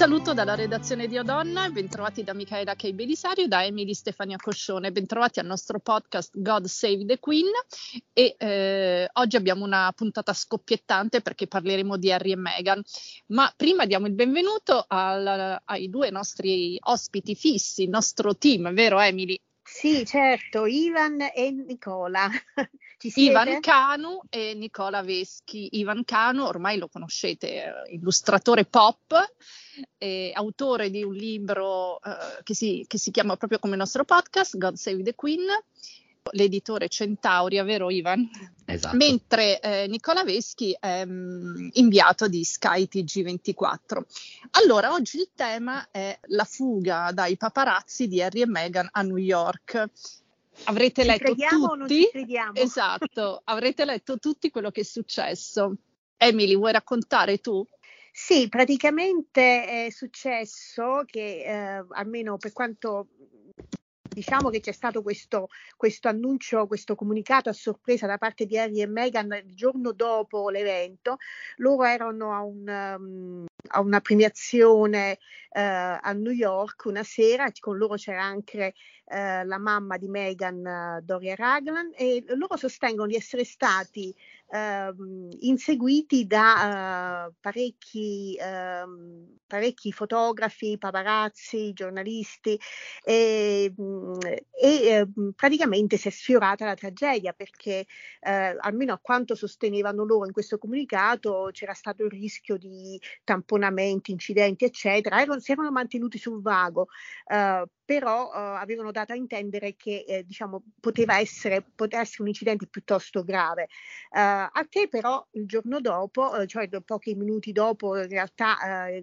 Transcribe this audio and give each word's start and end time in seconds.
Saluto 0.00 0.32
dalla 0.32 0.54
redazione 0.54 1.06
di 1.08 1.18
Odonna, 1.18 1.68
bentrovati 1.68 2.24
da 2.24 2.32
Michaela 2.32 2.74
K. 2.74 2.90
Belisario 2.92 3.44
e 3.44 3.48
da 3.48 3.66
Emily 3.66 3.92
Stefania 3.92 4.38
Coscione, 4.38 4.92
bentrovati 4.92 5.40
al 5.40 5.44
nostro 5.44 5.78
podcast 5.78 6.40
God 6.40 6.64
Save 6.64 7.04
the 7.04 7.18
Queen 7.18 7.44
e 8.14 8.34
eh, 8.38 9.10
oggi 9.12 9.36
abbiamo 9.36 9.62
una 9.62 9.92
puntata 9.94 10.32
scoppiettante 10.32 11.20
perché 11.20 11.46
parleremo 11.46 11.98
di 11.98 12.10
Harry 12.10 12.32
e 12.32 12.36
Meghan, 12.36 12.82
ma 13.26 13.52
prima 13.54 13.84
diamo 13.84 14.06
il 14.06 14.14
benvenuto 14.14 14.86
al, 14.88 15.60
ai 15.66 15.90
due 15.90 16.08
nostri 16.08 16.78
ospiti 16.80 17.34
fissi, 17.34 17.82
il 17.82 17.90
nostro 17.90 18.34
team, 18.34 18.72
vero 18.72 18.98
Emily? 19.00 19.38
Sì, 19.80 20.04
certo, 20.04 20.66
Ivan 20.66 21.22
e 21.34 21.50
Nicola. 21.52 22.28
Ivan 23.14 23.60
Canu 23.60 24.20
e 24.28 24.52
Nicola 24.52 25.00
Veschi. 25.00 25.78
Ivan 25.78 26.04
Canu, 26.04 26.44
ormai 26.44 26.76
lo 26.76 26.88
conoscete, 26.88 27.64
eh, 27.64 27.94
illustratore 27.94 28.66
pop, 28.66 29.14
eh, 29.96 30.32
autore 30.34 30.90
di 30.90 31.02
un 31.02 31.14
libro 31.14 31.98
eh, 32.02 32.42
che, 32.42 32.54
si, 32.54 32.84
che 32.86 32.98
si 32.98 33.10
chiama 33.10 33.38
proprio 33.38 33.58
come 33.58 33.72
il 33.72 33.78
nostro 33.78 34.04
podcast, 34.04 34.58
God 34.58 34.74
Save 34.74 35.02
the 35.02 35.14
Queen, 35.14 35.46
l'editore 36.32 36.88
Centauria, 36.88 37.64
vero 37.64 37.90
Ivan? 37.90 38.28
Esatto. 38.64 38.96
Mentre 38.96 39.60
eh, 39.60 39.86
Nicola 39.88 40.24
Veschi 40.24 40.76
è 40.78 41.02
um, 41.02 41.68
inviato 41.74 42.28
di 42.28 42.44
Sky 42.44 42.88
TG24. 42.90 44.02
Allora, 44.52 44.92
oggi 44.92 45.18
il 45.18 45.30
tema 45.34 45.88
è 45.90 46.18
la 46.28 46.44
fuga 46.44 47.10
dai 47.12 47.36
paparazzi 47.36 48.06
di 48.06 48.22
Harry 48.22 48.42
e 48.42 48.46
Meghan 48.46 48.88
a 48.92 49.02
New 49.02 49.16
York. 49.16 49.88
Avrete 50.64 51.02
ci 51.02 51.08
letto 51.08 51.34
tutti? 51.34 52.08
Esatto, 52.54 53.40
avrete 53.44 53.84
letto 53.84 54.18
tutti 54.18 54.50
quello 54.50 54.70
che 54.70 54.82
è 54.82 54.84
successo. 54.84 55.74
Emily, 56.16 56.54
vuoi 56.54 56.72
raccontare 56.72 57.38
tu? 57.38 57.66
Sì, 58.12 58.48
praticamente 58.48 59.86
è 59.86 59.90
successo 59.90 61.04
che 61.06 61.44
eh, 61.44 61.84
almeno 61.90 62.36
per 62.36 62.52
quanto 62.52 63.08
diciamo 64.20 64.50
che 64.50 64.60
c'è 64.60 64.72
stato 64.72 65.00
questo, 65.00 65.48
questo, 65.76 66.08
annuncio, 66.08 66.66
questo 66.66 66.94
comunicato 66.94 67.48
a 67.48 67.54
sorpresa 67.54 68.06
da 68.06 68.18
parte 68.18 68.44
di 68.44 68.58
Harry 68.58 68.82
e 68.82 68.86
Meghan 68.86 69.32
il 69.46 69.54
giorno 69.54 69.92
dopo 69.92 70.50
l'evento. 70.50 71.16
Loro 71.56 71.84
erano 71.84 72.34
a, 72.34 72.42
un, 72.42 72.96
um, 72.98 73.46
a 73.68 73.80
una 73.80 74.00
premiazione 74.00 75.18
uh, 75.52 75.98
a 76.02 76.12
New 76.12 76.32
York 76.32 76.84
una 76.84 77.02
sera, 77.02 77.50
con 77.60 77.78
loro 77.78 77.94
c'era 77.94 78.22
anche 78.22 78.74
uh, 79.06 79.46
la 79.46 79.58
mamma 79.58 79.96
di 79.96 80.08
Meghan, 80.08 80.98
uh, 80.98 81.02
Doria 81.02 81.34
Raglan, 81.34 81.92
e 81.96 82.22
loro 82.36 82.58
sostengono 82.58 83.08
di 83.08 83.16
essere 83.16 83.44
stati 83.44 84.14
ehm, 84.50 85.28
inseguiti 85.40 86.26
da 86.26 87.26
eh, 87.28 87.32
parecchi, 87.40 88.36
ehm, 88.40 89.36
parecchi 89.46 89.92
fotografi, 89.92 90.76
paparazzi, 90.78 91.72
giornalisti 91.72 92.58
e, 93.02 93.72
mm, 93.80 94.14
e 94.22 94.86
eh, 94.86 95.06
praticamente 95.34 95.96
si 95.96 96.08
è 96.08 96.10
sfiorata 96.10 96.64
la 96.64 96.74
tragedia 96.74 97.32
perché 97.32 97.86
eh, 98.20 98.56
almeno 98.60 98.92
a 98.92 98.98
quanto 99.00 99.34
sostenevano 99.34 100.04
loro 100.04 100.26
in 100.26 100.32
questo 100.32 100.58
comunicato 100.58 101.48
c'era 101.52 101.74
stato 101.74 102.04
il 102.04 102.10
rischio 102.10 102.56
di 102.56 103.00
tamponamenti, 103.24 104.10
incidenti 104.12 104.64
eccetera, 104.64 105.20
erano, 105.20 105.40
si 105.40 105.52
erano 105.52 105.70
mantenuti 105.70 106.18
sul 106.18 106.40
vago. 106.42 106.88
Eh, 107.90 107.98
però 107.98 108.28
uh, 108.28 108.56
avevano 108.56 108.92
dato 108.92 109.12
a 109.12 109.16
intendere 109.16 109.74
che 109.76 110.04
eh, 110.06 110.24
diciamo, 110.24 110.62
poteva, 110.78 111.18
essere, 111.18 111.62
poteva 111.74 112.02
essere 112.02 112.22
un 112.22 112.28
incidente 112.28 112.66
piuttosto 112.66 113.24
grave. 113.24 113.64
Uh, 114.10 114.46
a 114.52 114.66
che 114.68 114.88
però 114.88 115.26
il 115.32 115.46
giorno 115.46 115.80
dopo, 115.80 116.30
uh, 116.30 116.46
cioè 116.46 116.68
pochi 116.84 117.14
minuti 117.14 117.50
dopo 117.52 117.96
in 117.96 118.08
realtà 118.08 118.56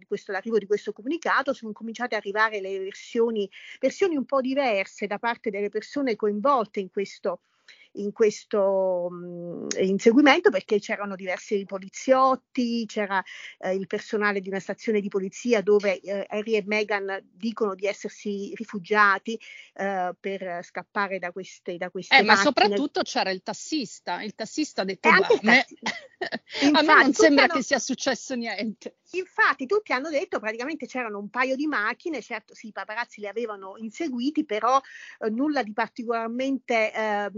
questo, 0.08 0.32
l'arrivo 0.32 0.58
di 0.58 0.66
questo 0.66 0.94
comunicato, 0.94 1.54
sono 1.54 1.74
cominciate 1.74 2.16
ad 2.16 2.22
arrivare 2.22 2.62
le 2.62 2.80
versioni, 2.80 3.50
versioni 3.80 4.16
un 4.16 4.26
po' 4.26 4.40
diverse 4.42 5.06
da 5.06 5.20
parte 5.20 5.50
delle 5.50 5.70
persone 5.70 6.16
coinvolte 6.16 6.80
in 6.80 6.90
questo 6.90 7.42
in 7.98 8.12
questo 8.12 9.10
mh, 9.10 9.68
inseguimento 9.80 10.50
perché 10.50 10.80
c'erano 10.80 11.16
diversi 11.16 11.64
poliziotti, 11.66 12.86
c'era 12.86 13.24
eh, 13.60 13.74
il 13.74 13.88
personale 13.88 14.40
di 14.40 14.50
una 14.50 14.60
stazione 14.60 15.00
di 15.00 15.08
polizia 15.08 15.62
dove 15.62 16.00
eh, 16.00 16.26
Harry 16.30 16.56
e 16.56 16.64
Meghan 16.66 17.20
dicono 17.32 17.76
di 17.76 17.86
essersi 17.86 18.54
rifugiati 18.56 19.40
eh, 19.74 20.16
per 20.20 20.60
scappare 20.64 21.20
da 21.20 21.32
queste, 21.32 21.78
da 21.78 21.90
queste 21.90 22.18
eh, 22.18 22.24
ma 22.24 22.36
soprattutto 22.36 23.02
c'era 23.02 23.32
il 23.32 23.42
tassista, 23.44 24.22
il 24.22 24.36
tassista 24.36 24.82
ha 24.82 24.86
detto 24.86 25.10
a 25.10 25.20
me, 26.18 26.80
a 26.80 26.82
me 26.82 27.04
non 27.04 27.14
sembra 27.14 27.44
hanno... 27.44 27.54
che 27.54 27.64
sia 27.64 27.80
successo 27.80 28.36
niente. 28.36 28.98
Infatti 29.12 29.66
tutti 29.66 29.94
hanno 29.94 30.10
detto 30.10 30.40
praticamente 30.40 30.86
c'erano 30.86 31.20
un 31.20 31.30
paio 31.30 31.56
di 31.56 31.68
macchine, 31.68 32.22
certo 32.22 32.54
sì, 32.56 32.68
i 32.68 32.72
paparazzi 32.72 33.22
li 33.22 33.28
avevano 33.28 33.78
inseguiti, 33.78 34.46
però 34.46 34.80
eh, 35.20 35.30
nulla 35.30 35.64
di 35.64 35.74
particolarmente 35.74 36.94
eh, 36.94 37.32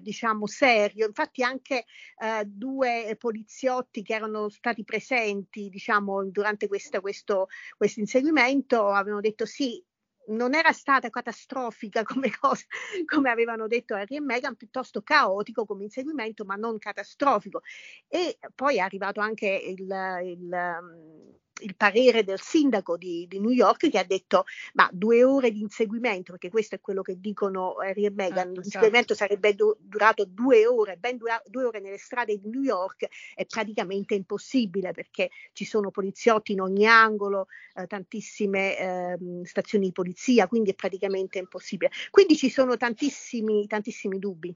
diciamo 0.00 0.46
serio. 0.46 1.06
Infatti 1.06 1.42
anche 1.42 1.84
eh, 2.18 2.44
due 2.44 3.16
poliziotti 3.18 4.02
che 4.02 4.14
erano 4.14 4.48
stati 4.48 4.84
presenti 4.84 5.68
diciamo 5.68 6.24
durante 6.24 6.68
questa, 6.68 7.00
questo, 7.00 7.48
questo 7.76 8.00
inseguimento 8.00 8.88
avevano 8.88 9.20
detto 9.20 9.46
sì, 9.46 9.82
non 10.28 10.54
era 10.54 10.72
stata 10.72 11.10
catastrofica 11.10 12.02
come 12.04 12.30
cosa, 12.30 12.64
come 13.04 13.30
avevano 13.30 13.66
detto 13.66 13.94
Harry 13.94 14.16
e 14.16 14.20
Meghan, 14.20 14.56
piuttosto 14.56 15.02
caotico 15.02 15.64
come 15.64 15.84
inseguimento, 15.84 16.44
ma 16.44 16.54
non 16.54 16.78
catastrofico. 16.78 17.62
E 18.08 18.38
poi 18.54 18.76
è 18.76 18.80
arrivato 18.80 19.20
anche 19.20 19.48
il, 19.48 19.86
il 20.24 21.38
il 21.60 21.76
parere 21.76 22.24
del 22.24 22.40
sindaco 22.40 22.96
di, 22.96 23.26
di, 23.28 23.38
New 23.38 23.50
York 23.50 23.88
che 23.88 23.98
ha 23.98 24.04
detto 24.04 24.44
ma 24.74 24.88
due 24.92 25.22
ore 25.22 25.50
di 25.50 25.60
inseguimento, 25.60 26.32
perché 26.32 26.50
questo 26.50 26.74
è 26.74 26.80
quello 26.80 27.02
che 27.02 27.20
dicono 27.20 27.76
Harry 27.76 28.06
e 28.06 28.10
Meghan, 28.10 28.48
eh, 28.48 28.52
l'inseguimento 28.52 29.14
sarebbe 29.14 29.54
du- 29.54 29.76
durato 29.78 30.24
due 30.24 30.66
ore, 30.66 30.96
ben 30.96 31.16
dura- 31.16 31.42
due 31.46 31.64
ore 31.64 31.80
nelle 31.80 31.98
strade 31.98 32.38
di 32.38 32.48
New 32.48 32.62
York 32.62 33.06
è 33.34 33.46
praticamente 33.46 34.14
impossibile 34.14 34.92
perché 34.92 35.30
ci 35.52 35.64
sono 35.64 35.90
poliziotti 35.90 36.52
in 36.52 36.60
ogni 36.60 36.86
angolo, 36.86 37.46
eh, 37.74 37.86
tantissime 37.86 38.78
eh, 38.78 39.18
stazioni 39.44 39.86
di 39.86 39.92
polizia, 39.92 40.48
quindi 40.48 40.70
è 40.70 40.74
praticamente 40.74 41.38
impossibile. 41.38 41.90
Quindi 42.10 42.36
ci 42.36 42.50
sono 42.50 42.76
tantissimi, 42.76 43.66
tantissimi 43.66 44.18
dubbi. 44.18 44.54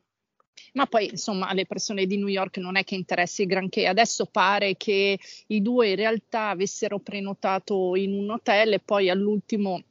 Ma 0.75 0.87
poi, 0.87 1.11
insomma, 1.11 1.49
alle 1.49 1.67
persone 1.67 2.07
di 2.07 2.17
New 2.17 2.29
York 2.29 2.59
non 2.59 2.77
è 2.77 2.85
che 2.85 2.95
interessi 2.95 3.47
granché. 3.47 3.87
Adesso 3.87 4.27
pare 4.27 4.77
che 4.77 5.19
i 5.49 5.63
due 5.63 5.91
in 5.91 5.97
realtà 5.97 6.51
avessero 6.51 6.99
prenotato 6.99 7.95
in 7.97 8.13
un 8.13 8.31
hotel 8.31 8.75
e 8.75 8.81
poi 8.81 9.11
all'ultimo 9.11 9.83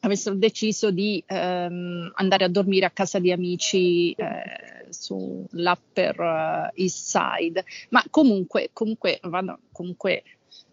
avessero 0.00 0.36
deciso 0.36 0.90
di 0.90 1.22
ehm, 1.26 2.12
andare 2.14 2.44
a 2.44 2.48
dormire 2.48 2.86
a 2.86 2.90
casa 2.90 3.18
di 3.18 3.32
amici 3.32 4.12
eh, 4.12 4.86
sull'Upper 4.90 6.20
uh, 6.20 6.80
East 6.80 7.16
Side. 7.16 7.64
Ma 7.90 8.04
comunque, 8.10 8.70
comunque, 8.72 9.18
vado, 9.22 9.58
comunque 9.72 10.22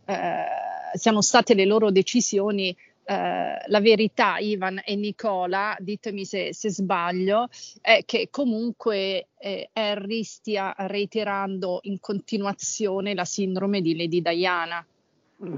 eh, 0.06 0.46
siano 0.94 1.22
state 1.22 1.54
le 1.54 1.66
loro 1.66 1.92
decisioni 1.92 2.76
Uh, 3.06 3.60
la 3.68 3.82
verità, 3.82 4.38
Ivan 4.38 4.82
e 4.86 4.96
Nicola, 4.96 5.76
ditemi 5.80 6.24
se, 6.24 6.54
se 6.54 6.70
sbaglio, 6.70 7.50
è 7.82 8.04
che 8.06 8.30
comunque 8.32 9.28
eh, 9.38 9.70
Harry 9.74 10.24
stia 10.24 10.74
reiterando 10.78 11.80
in 11.84 12.00
continuazione 12.00 13.14
la 13.14 13.26
sindrome 13.26 13.82
di 13.82 13.98
Lady 13.98 14.22
Diana. 14.22 14.86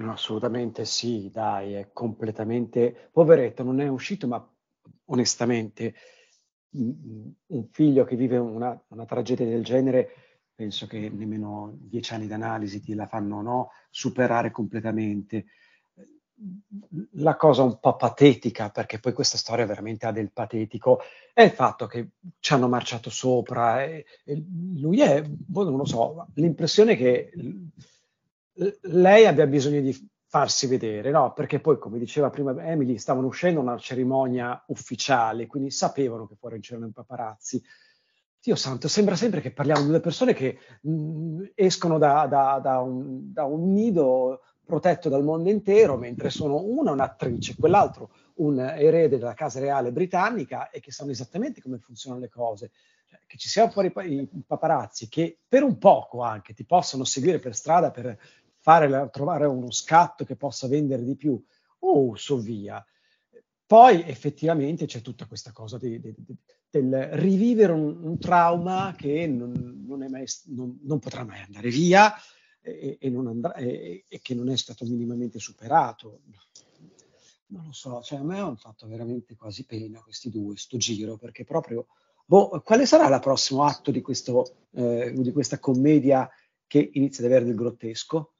assolutamente 0.07 0.85
sì, 0.85 1.29
dai, 1.31 1.73
è 1.73 1.89
completamente 1.93 3.09
poveretto, 3.11 3.61
non 3.61 3.79
è 3.79 3.87
uscito, 3.87 4.27
ma 4.27 4.43
onestamente 5.05 5.93
un 6.77 7.67
figlio 7.71 8.03
che 8.03 8.15
vive 8.15 8.37
una, 8.37 8.79
una 8.89 9.05
tragedia 9.05 9.45
del 9.45 9.63
genere, 9.63 10.09
penso 10.53 10.87
che 10.87 11.09
nemmeno 11.09 11.77
dieci 11.79 12.13
anni 12.13 12.27
d'analisi 12.27 12.81
ti 12.81 12.93
la 12.93 13.05
fanno 13.05 13.41
no, 13.41 13.71
superare 13.89 14.51
completamente 14.51 15.45
la 17.13 17.35
cosa 17.35 17.63
un 17.63 17.79
po' 17.79 17.95
patetica, 17.95 18.69
perché 18.69 18.99
poi 18.99 19.13
questa 19.13 19.37
storia 19.37 19.65
veramente 19.65 20.05
ha 20.05 20.11
del 20.11 20.31
patetico, 20.31 20.99
è 21.33 21.43
il 21.43 21.51
fatto 21.51 21.87
che 21.87 22.09
ci 22.39 22.53
hanno 22.53 22.67
marciato 22.67 23.09
sopra 23.09 23.83
e, 23.83 24.05
e 24.25 24.43
lui 24.75 25.01
è, 25.01 25.23
boh, 25.23 25.63
non 25.63 25.77
lo 25.77 25.85
so, 25.85 26.27
l'impressione 26.35 26.95
che 26.95 27.31
lei 28.81 29.25
abbia 29.25 29.47
bisogno 29.47 29.81
di 29.81 30.09
farsi 30.27 30.67
vedere, 30.67 31.11
no? 31.11 31.31
Perché 31.33 31.59
poi, 31.59 31.77
come 31.77 31.97
diceva 31.97 32.29
prima 32.29 32.53
Emily, 32.65 32.97
stavano 32.97 33.27
uscendo 33.27 33.61
una 33.61 33.77
cerimonia 33.77 34.61
ufficiale, 34.67 35.47
quindi 35.47 35.71
sapevano 35.71 36.27
che 36.27 36.35
fuori 36.35 36.59
c'erano 36.59 36.87
i 36.87 36.91
paparazzi. 36.91 37.63
Dio 38.41 38.55
santo, 38.55 38.87
sembra 38.87 39.15
sempre 39.15 39.41
che 39.41 39.51
parliamo 39.51 39.81
di 39.81 39.87
due 39.87 39.99
persone 40.01 40.33
che 40.33 40.57
mh, 40.81 41.51
escono 41.55 41.97
da, 41.97 42.27
da, 42.27 42.59
da, 42.61 42.79
un, 42.79 43.31
da 43.31 43.45
un 43.45 43.71
nido 43.71 44.41
protetto 44.65 45.09
dal 45.09 45.23
mondo 45.23 45.49
intero, 45.49 45.97
mentre 45.97 46.29
sono 46.29 46.61
una 46.63 46.91
un'attrice, 46.91 47.55
quell'altro 47.55 48.11
un 48.35 48.59
erede 48.59 49.17
della 49.17 49.33
casa 49.33 49.59
reale 49.59 49.91
britannica 49.91 50.69
e 50.69 50.79
che 50.79 50.91
sanno 50.91 51.11
esattamente 51.11 51.61
come 51.61 51.77
funzionano 51.77 52.21
le 52.21 52.29
cose. 52.29 52.71
Cioè, 53.07 53.19
che 53.25 53.37
ci 53.37 53.47
siano 53.47 53.71
fuori 53.71 53.93
i 53.95 54.27
paparazzi 54.45 55.07
che 55.07 55.39
per 55.47 55.63
un 55.63 55.77
poco 55.77 56.21
anche 56.21 56.53
ti 56.53 56.65
possono 56.65 57.03
seguire 57.03 57.39
per 57.39 57.55
strada 57.55 57.91
per 57.91 58.17
fare, 58.59 59.09
trovare 59.11 59.45
uno 59.45 59.71
scatto 59.71 60.25
che 60.25 60.35
possa 60.35 60.67
vendere 60.67 61.03
di 61.03 61.15
più, 61.15 61.41
oh, 61.79 62.15
so 62.15 62.37
via. 62.37 62.83
Poi 63.67 64.03
effettivamente 64.03 64.85
c'è 64.85 65.01
tutta 65.01 65.25
questa 65.25 65.51
cosa 65.51 65.77
di, 65.77 65.99
di, 65.99 66.13
di, 66.17 66.35
del 66.69 67.09
rivivere 67.13 67.71
un, 67.71 67.97
un, 68.03 68.19
trauma 68.19 68.93
che 68.97 69.27
non, 69.27 69.83
non, 69.87 70.05
mai, 70.09 70.25
non, 70.47 70.79
non, 70.83 70.99
potrà 70.99 71.23
mai 71.23 71.41
andare 71.41 71.69
via 71.69 72.13
e, 72.65 72.97
e, 72.99 73.15
andrà, 73.15 73.53
e, 73.53 74.03
e, 74.07 74.19
che 74.21 74.33
non 74.33 74.49
è 74.49 74.57
stato 74.57 74.85
minimamente 74.85 75.39
superato. 75.39 76.21
Non 77.47 77.65
lo 77.67 77.71
so, 77.71 78.01
cioè 78.01 78.19
a 78.19 78.23
me 78.23 78.39
hanno 78.39 78.55
fatto 78.55 78.87
veramente 78.87 79.35
quasi 79.35 79.65
pena 79.65 80.01
questi 80.01 80.31
due, 80.31 80.57
sto 80.57 80.77
giro, 80.77 81.15
perché 81.15 81.43
proprio, 81.43 81.85
boh, 82.25 82.61
quale 82.65 82.87
sarà 82.87 83.13
il 83.13 83.21
prossimo 83.21 83.63
atto 83.63 83.91
di, 83.91 84.01
questo, 84.01 84.55
eh, 84.71 85.13
di 85.15 85.31
questa 85.31 85.59
commedia 85.59 86.27
che 86.65 86.89
inizia 86.93 87.23
ad 87.23 87.29
avere 87.29 87.45
del 87.45 87.55
grottesco? 87.55 88.33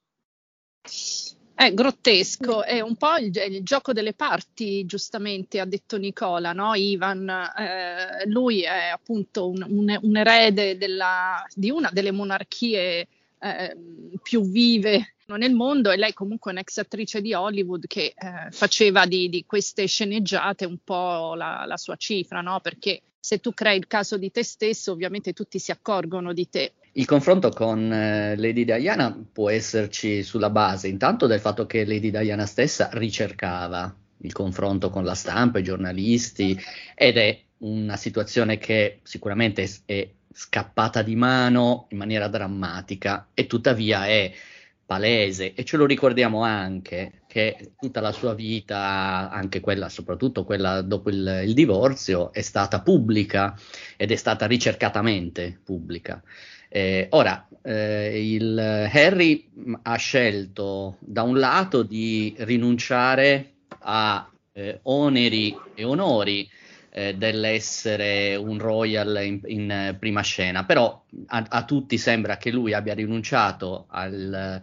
È 1.54 1.72
grottesco, 1.72 2.64
è 2.64 2.80
un 2.80 2.96
po' 2.96 3.16
il, 3.16 3.30
il, 3.48 3.62
gioco 3.62 3.92
delle 3.92 4.12
parti, 4.12 4.84
giustamente 4.84 5.58
ha 5.58 5.64
detto 5.64 5.96
Nicola, 5.96 6.52
no? 6.52 6.74
Ivan, 6.74 7.28
eh, 7.28 8.28
lui 8.28 8.62
è 8.62 8.88
appunto 8.88 9.48
un, 9.48 9.64
un, 9.66 9.98
un 10.02 10.16
erede 10.16 10.76
della, 10.76 11.42
di 11.54 11.70
una 11.70 11.88
delle 11.92 12.10
monarchie 12.10 13.08
eh, 13.40 13.76
più 14.22 14.48
vive 14.48 15.14
nel 15.26 15.54
mondo 15.54 15.90
e 15.90 15.96
lei 15.96 16.12
comunque 16.12 16.50
è 16.50 16.54
un'ex 16.54 16.78
attrice 16.78 17.20
di 17.20 17.34
Hollywood 17.34 17.86
che 17.86 18.14
eh, 18.16 18.50
faceva 18.50 19.06
di, 19.06 19.28
di, 19.28 19.44
queste 19.44 19.86
sceneggiate 19.86 20.64
un 20.64 20.78
po' 20.82 21.34
la, 21.34 21.64
la 21.66 21.76
sua 21.76 21.96
cifra, 21.96 22.40
no? 22.40 22.60
Perché 22.60 23.02
se 23.18 23.40
tu 23.40 23.52
crei 23.52 23.76
il 23.76 23.88
caso 23.88 24.16
di 24.18 24.30
te 24.30 24.44
stesso, 24.44 24.92
ovviamente 24.92 25.32
tutti 25.32 25.58
si 25.58 25.72
accorgono 25.72 26.32
di 26.32 26.48
te. 26.48 26.74
Il 26.92 27.06
confronto 27.06 27.50
con 27.50 27.92
eh, 27.92 28.36
Lady 28.36 28.64
Diana 28.64 29.26
può 29.32 29.50
esserci 29.50 30.22
sulla 30.22 30.48
base 30.48 30.88
intanto 30.88 31.26
del 31.26 31.40
fatto 31.40 31.66
che 31.66 31.84
Lady 31.84 32.10
Diana 32.10 32.46
stessa 32.46 32.88
ricercava 32.92 33.94
il 34.18 34.32
confronto 34.32 34.90
con 34.90 35.04
la 35.04 35.14
stampa, 35.14 35.58
i 35.58 35.64
giornalisti 35.64 36.58
ed 36.94 37.16
è 37.18 37.38
una 37.58 37.96
situazione 37.96 38.58
che 38.58 39.00
sicuramente 39.02 39.68
è, 39.84 40.08
scappata 40.38 41.00
di 41.00 41.16
mano 41.16 41.86
in 41.88 41.96
maniera 41.96 42.28
drammatica 42.28 43.28
e 43.32 43.46
tuttavia 43.46 44.06
è 44.06 44.30
palese 44.84 45.54
e 45.54 45.64
ce 45.64 45.78
lo 45.78 45.86
ricordiamo 45.86 46.42
anche 46.42 47.22
che 47.26 47.72
tutta 47.80 48.02
la 48.02 48.12
sua 48.12 48.34
vita, 48.34 49.30
anche 49.30 49.60
quella, 49.60 49.88
soprattutto 49.88 50.44
quella 50.44 50.82
dopo 50.82 51.08
il, 51.08 51.42
il 51.46 51.54
divorzio, 51.54 52.34
è 52.34 52.42
stata 52.42 52.82
pubblica 52.82 53.58
ed 53.96 54.12
è 54.12 54.16
stata 54.16 54.46
ricercatamente 54.46 55.58
pubblica. 55.64 56.22
Eh, 56.68 57.06
ora, 57.12 57.48
eh, 57.62 58.32
il 58.34 58.58
Harry 58.58 59.48
ha 59.82 59.96
scelto 59.96 60.98
da 61.00 61.22
un 61.22 61.38
lato 61.38 61.82
di 61.82 62.34
rinunciare 62.40 63.52
a 63.80 64.30
eh, 64.52 64.80
oneri 64.82 65.56
e 65.74 65.84
onori 65.84 66.46
eh, 66.96 67.14
dell'essere 67.14 68.36
un 68.36 68.58
royal 68.58 69.22
in, 69.22 69.40
in, 69.44 69.96
prima 69.98 70.22
scena, 70.22 70.64
però 70.64 71.04
a, 71.26 71.44
a, 71.46 71.64
tutti 71.66 71.98
sembra 71.98 72.38
che 72.38 72.50
lui 72.50 72.72
abbia 72.72 72.94
rinunciato 72.94 73.84
al, 73.90 74.58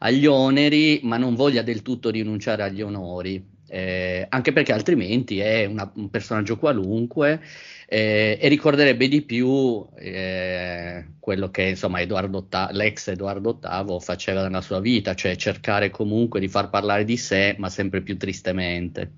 agli 0.00 0.26
oneri, 0.26 1.00
ma 1.04 1.16
non 1.16 1.34
voglia 1.34 1.62
del 1.62 1.80
tutto 1.80 2.10
rinunciare 2.10 2.62
agli 2.62 2.82
onori. 2.82 3.42
Eh, 3.70 4.26
anche 4.28 4.52
perché 4.52 4.72
altrimenti 4.72 5.40
è 5.40 5.64
una, 5.64 5.90
un 5.94 6.08
personaggio 6.08 6.56
qualunque 6.56 7.42
eh, 7.86 8.38
e 8.40 8.48
ricorderebbe 8.48 9.08
di 9.08 9.20
più 9.22 9.86
eh, 9.94 11.06
quello 11.20 11.50
che 11.50 11.62
insomma 11.62 12.00
Edoardo 12.00 12.46
VIII, 12.50 12.76
l'ex 12.76 13.08
Edoardo 13.08 13.58
VIII 13.62 13.98
faceva 14.00 14.42
nella 14.42 14.60
sua 14.60 14.80
vita, 14.80 15.14
cioè 15.14 15.36
cercare 15.36 15.88
comunque 15.88 16.38
di 16.38 16.48
far 16.48 16.68
parlare 16.68 17.04
di 17.04 17.16
sé, 17.16 17.56
ma 17.58 17.70
sempre 17.70 18.02
più 18.02 18.18
tristemente. 18.18 19.10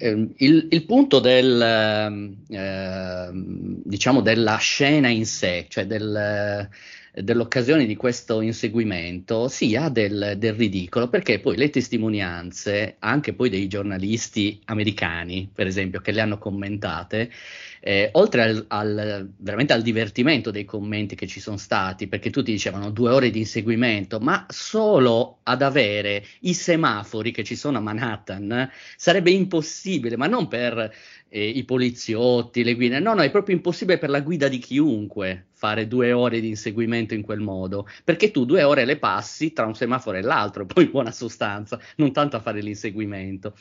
Eh, 0.00 0.08
ehm, 0.08 0.32
il, 0.38 0.68
il, 0.70 0.84
punto 0.86 1.20
del, 1.20 1.60
eh, 2.48 3.30
diciamo 3.32 4.20
della 4.22 4.56
scena 4.56 5.08
in 5.08 5.26
sé, 5.26 5.66
cioè 5.68 5.86
del, 5.86 6.68
dell'occasione 7.12 7.86
di 7.86 7.96
questo 7.96 8.40
inseguimento 8.40 9.48
sia 9.48 9.88
del, 9.88 10.34
del, 10.38 10.54
ridicolo, 10.54 11.08
perché 11.08 11.40
poi 11.40 11.56
le 11.56 11.70
testimonianze, 11.70 12.96
anche 12.98 13.32
poi 13.32 13.48
dei 13.48 13.66
giornalisti 13.66 14.60
americani, 14.66 15.50
per 15.52 15.66
esempio, 15.66 16.00
che 16.00 16.12
le 16.12 16.20
hanno 16.20 16.38
commentate, 16.38 17.30
eh, 17.80 18.10
oltre 18.12 18.42
al, 18.42 18.64
al, 18.68 19.32
veramente 19.38 19.72
al 19.72 19.82
divertimento 19.82 20.50
dei 20.50 20.64
commenti 20.64 21.14
che 21.14 21.26
ci 21.26 21.40
sono 21.40 21.56
stati, 21.56 22.06
perché 22.06 22.30
tutti 22.30 22.52
dicevano 22.52 22.90
due 22.90 23.10
ore 23.10 23.30
di 23.30 23.40
inseguimento, 23.40 24.20
ma 24.20 24.46
solo 24.48 25.38
ad 25.44 25.62
avere 25.62 26.24
i 26.40 26.54
semafori 26.54 27.32
che 27.32 27.42
ci 27.42 27.56
sono 27.56 27.78
a 27.78 27.80
Manhattan 27.80 28.70
sarebbe 28.96 29.30
impossibile, 29.30 30.16
ma 30.16 30.26
non 30.26 30.46
per 30.46 30.92
eh, 31.30 31.48
i 31.48 31.64
poliziotti, 31.64 32.62
le 32.62 32.74
guide. 32.74 32.98
No, 32.98 33.14
no, 33.14 33.22
è 33.22 33.30
proprio 33.30 33.54
impossibile 33.54 33.98
per 33.98 34.10
la 34.10 34.20
guida 34.20 34.48
di 34.48 34.58
chiunque 34.58 35.46
fare 35.52 35.86
due 35.86 36.12
ore 36.12 36.40
di 36.40 36.48
inseguimento 36.48 37.14
in 37.14 37.22
quel 37.22 37.40
modo, 37.40 37.86
perché 38.04 38.30
tu 38.30 38.44
due 38.44 38.62
ore 38.62 38.84
le 38.84 38.98
passi 38.98 39.52
tra 39.52 39.66
un 39.66 39.74
semaforo 39.74 40.18
e 40.18 40.22
l'altro, 40.22 40.66
poi 40.66 40.86
buona 40.86 41.12
sostanza, 41.12 41.78
non 41.96 42.12
tanto 42.12 42.36
a 42.36 42.40
fare 42.40 42.60
l'inseguimento. 42.60 43.54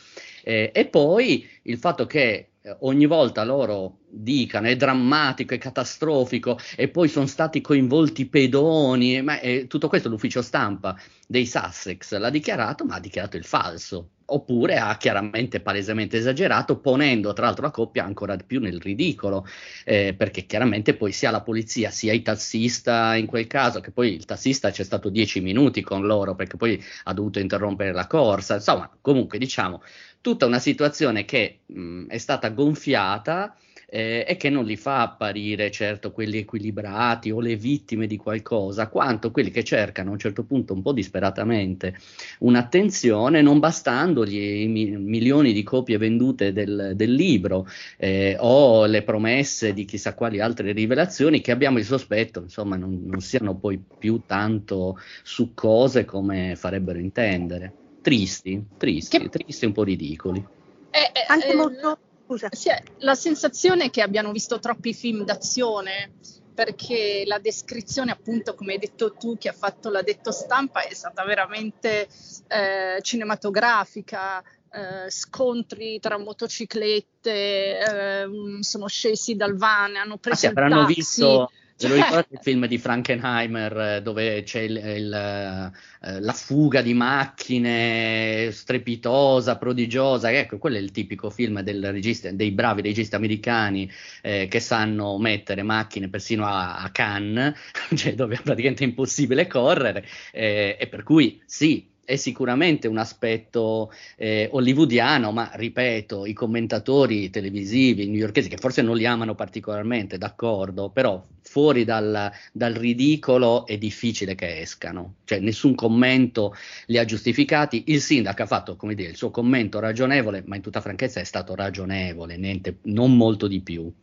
Eh, 0.44 0.72
e 0.74 0.86
poi 0.88 1.48
il 1.64 1.78
fatto 1.78 2.06
che 2.06 2.50
ogni 2.82 3.06
volta 3.06 3.44
loro 3.44 4.00
dicano 4.12 4.68
è 4.68 4.76
drammatico, 4.76 5.54
è 5.54 5.58
catastrofico 5.58 6.58
e 6.76 6.90
poi 6.90 7.08
sono 7.08 7.28
stati 7.28 7.62
coinvolti 7.62 8.28
pedoni, 8.28 9.22
ma 9.22 9.40
eh, 9.40 9.68
tutto 9.68 9.88
questo 9.88 10.10
l'ufficio 10.10 10.42
stampa 10.42 10.98
dei 11.28 11.46
Sussex 11.46 12.18
l'ha 12.18 12.30
dichiarato, 12.30 12.86
ma 12.86 12.96
ha 12.96 13.00
dichiarato 13.00 13.38
il 13.38 13.46
falso. 13.46 14.10
Oppure 14.32 14.78
ha 14.78 14.96
chiaramente 14.98 15.60
palesemente 15.60 16.18
esagerato, 16.18 16.78
ponendo 16.78 17.34
tra 17.34 17.46
l'altro 17.46 17.64
la 17.64 17.72
coppia 17.72 18.04
ancora 18.04 18.38
più 18.38 18.60
nel 18.60 18.80
ridicolo, 18.80 19.44
eh, 19.84 20.14
perché 20.16 20.46
chiaramente 20.46 20.94
poi 20.94 21.12
sia 21.12 21.32
la 21.32 21.42
polizia 21.42 21.90
sia 21.90 22.14
il 22.14 22.22
tassista 22.22 23.16
in 23.16 23.26
quel 23.26 23.48
caso, 23.48 23.80
che 23.80 23.90
poi 23.90 24.14
il 24.14 24.26
tassista 24.26 24.70
c'è 24.70 24.84
stato 24.84 25.10
dieci 25.10 25.42
minuti 25.42 25.82
con 25.82 26.06
loro 26.06 26.36
perché 26.36 26.58
poi 26.58 26.80
ha 27.06 27.14
dovuto 27.14 27.40
interrompere 27.40 27.92
la 27.92 28.06
corsa, 28.06 28.56
insomma 28.56 28.88
comunque 29.02 29.40
diciamo 29.40 29.82
tutta 30.22 30.46
una 30.46 30.60
situazione 30.60 31.26
che 31.26 31.60
mh, 31.66 32.08
è 32.08 32.18
stata 32.18 32.50
gonfiata 32.50 33.56
eh, 33.90 34.26
e 34.28 34.38
che 34.38 34.50
non 34.50 34.66
li 34.66 34.76
fa 34.76 35.02
apparire 35.02 35.72
certo 35.72 36.12
quelli 36.12 36.38
equilibrati 36.38 37.32
o 37.32 37.40
le 37.40 37.56
vittime 37.56 38.08
di 38.08 38.18
qualcosa, 38.18 38.88
quanto 38.88 39.32
quelli 39.32 39.50
che 39.52 39.64
cercano 39.64 40.10
a 40.10 40.14
un 40.14 40.20
certo 40.20 40.44
punto 40.44 40.74
un 40.74 40.82
po' 40.82 40.94
disperatamente 40.94 41.98
un'attenzione, 42.40 43.42
non 43.42 43.60
bastandogli 43.60 44.38
i 44.64 44.68
mi- 44.68 44.98
milioni 44.98 45.54
di 45.54 45.64
copie 45.64 45.98
vendute 45.98 46.54
del, 46.54 46.94
del 46.96 47.14
libro 47.14 47.68
eh, 47.98 48.36
o 48.40 48.86
le 48.86 49.04
promesse 49.04 49.74
di 49.74 49.86
chissà 49.86 50.14
quali 50.14 50.40
altre 50.40 50.72
rivelazioni 50.72 51.42
che 51.42 51.52
abbiamo 51.52 51.80
il 51.80 51.86
sospetto, 51.86 52.42
insomma, 52.42 52.76
non, 52.76 53.04
non 53.06 53.22
siano 53.22 53.58
poi 53.58 53.82
più 53.98 54.24
tanto 54.26 54.98
su 55.24 55.54
cose 55.54 56.06
come 56.06 56.56
farebbero 56.56 57.00
intendere. 57.00 57.74
Tristi, 58.10 58.66
tristi, 58.78 59.20
che... 59.20 59.30
tristi 59.30 59.66
e 59.66 59.68
un 59.68 59.74
po' 59.74 59.84
ridicoli. 59.84 60.44
Eh, 60.90 61.12
eh, 61.14 61.26
Anche 61.28 61.54
molto 61.54 62.00
Scusa. 62.26 62.50
Sì, 62.52 62.70
la 63.00 63.16
sensazione 63.16 63.86
è 63.86 63.90
che 63.90 64.04
abbiano 64.04 64.32
visto 64.32 64.60
troppi 64.60 64.94
film 64.94 65.24
d'azione 65.24 66.12
perché 66.54 67.24
la 67.26 67.40
descrizione, 67.40 68.12
appunto, 68.12 68.54
come 68.54 68.74
hai 68.74 68.80
detto 68.80 69.14
tu, 69.14 69.36
che 69.38 69.50
ha 69.50 69.54
fatto 69.54 69.90
la 69.90 70.04
detto 70.04 70.32
stampa, 70.32 70.82
è 70.82 70.94
stata 70.94 71.24
veramente 71.24 72.08
eh, 72.48 73.00
cinematografica. 73.02 74.44
Eh, 74.72 75.10
scontri 75.10 76.00
tra 76.00 76.20
motociclette, 76.20 77.80
eh, 77.80 78.28
sono 78.60 78.88
scesi 78.88 79.36
dal 79.36 79.58
van, 79.58 79.96
hanno 79.96 80.18
preso 80.18 80.36
ah, 80.36 80.40
sì, 80.40 80.46
avranno 80.46 80.86
visto 80.86 81.50
Ve 81.82 81.88
lo 81.88 81.96
ricordate 81.96 82.34
il 82.34 82.40
film 82.42 82.66
di 82.68 82.78
Frankenheimer 82.78 83.78
eh, 83.80 84.02
dove 84.02 84.44
c'è 84.44 84.60
il, 84.60 84.76
il, 84.76 85.14
eh, 85.14 86.20
la 86.20 86.34
fuga 86.34 86.82
di 86.82 86.94
macchine 86.94 88.50
strepitosa, 88.52 89.58
prodigiosa? 89.58 90.30
Ecco, 90.30 90.58
quello 90.58 90.76
è 90.76 90.80
il 90.80 90.92
tipico 90.92 91.30
film 91.30 91.64
regista, 91.64 92.32
dei 92.32 92.52
bravi 92.52 92.82
registi 92.82 93.16
americani 93.16 93.90
eh, 94.22 94.48
che 94.50 94.60
sanno 94.60 95.18
mettere 95.20 95.64
macchine 95.64 96.10
persino 96.10 96.46
a, 96.46 96.80
a 96.80 96.92
Cannes, 96.92 97.58
cioè 97.96 98.14
dove 98.14 98.36
è 98.36 98.42
praticamente 98.42 98.84
impossibile 98.84 99.48
correre, 99.48 100.06
eh, 100.34 100.76
e 100.78 100.88
per 100.88 101.04
cui 101.04 101.42
sì, 101.46 101.88
è 102.10 102.16
sicuramente 102.16 102.88
un 102.88 102.98
aspetto 102.98 103.92
eh, 104.18 104.50
hollywoodiano, 104.52 105.32
ma 105.32 105.52
ripeto, 105.54 106.26
i 106.26 106.34
commentatori 106.34 107.30
televisivi 107.30 108.08
newyorkesi, 108.08 108.50
che 108.50 108.58
forse 108.58 108.82
non 108.82 108.98
li 108.98 109.06
amano 109.06 109.36
particolarmente, 109.36 110.18
d'accordo, 110.18 110.90
però 110.90 111.24
fuori 111.44 111.84
dal, 111.84 112.32
dal, 112.52 112.74
ridicolo 112.74 113.68
è 113.68 113.78
difficile 113.78 114.34
che 114.34 114.60
escano, 114.60 115.18
cioè 115.26 115.38
nessun 115.38 115.76
commento 115.76 116.56
li 116.88 116.98
ha 116.98 117.06
giustificati. 117.06 117.84
Il 117.88 118.02
sindaco 118.02 118.42
ha 118.42 118.48
fatto, 118.48 118.76
come 118.76 118.96
dire, 118.96 119.12
il 119.12 119.16
suo 119.16 119.30
commento 119.30 119.80
ragionevole, 119.80 120.42
ma 120.48 120.56
in 120.56 120.64
tutta 120.64 120.82
franchezza 120.82 121.20
è 121.20 121.26
stato 121.26 121.54
ragionevole, 121.54 122.38
niente, 122.38 122.80
non 122.86 123.16
molto 123.16 123.48
di 123.48 123.62
più. 123.62 123.94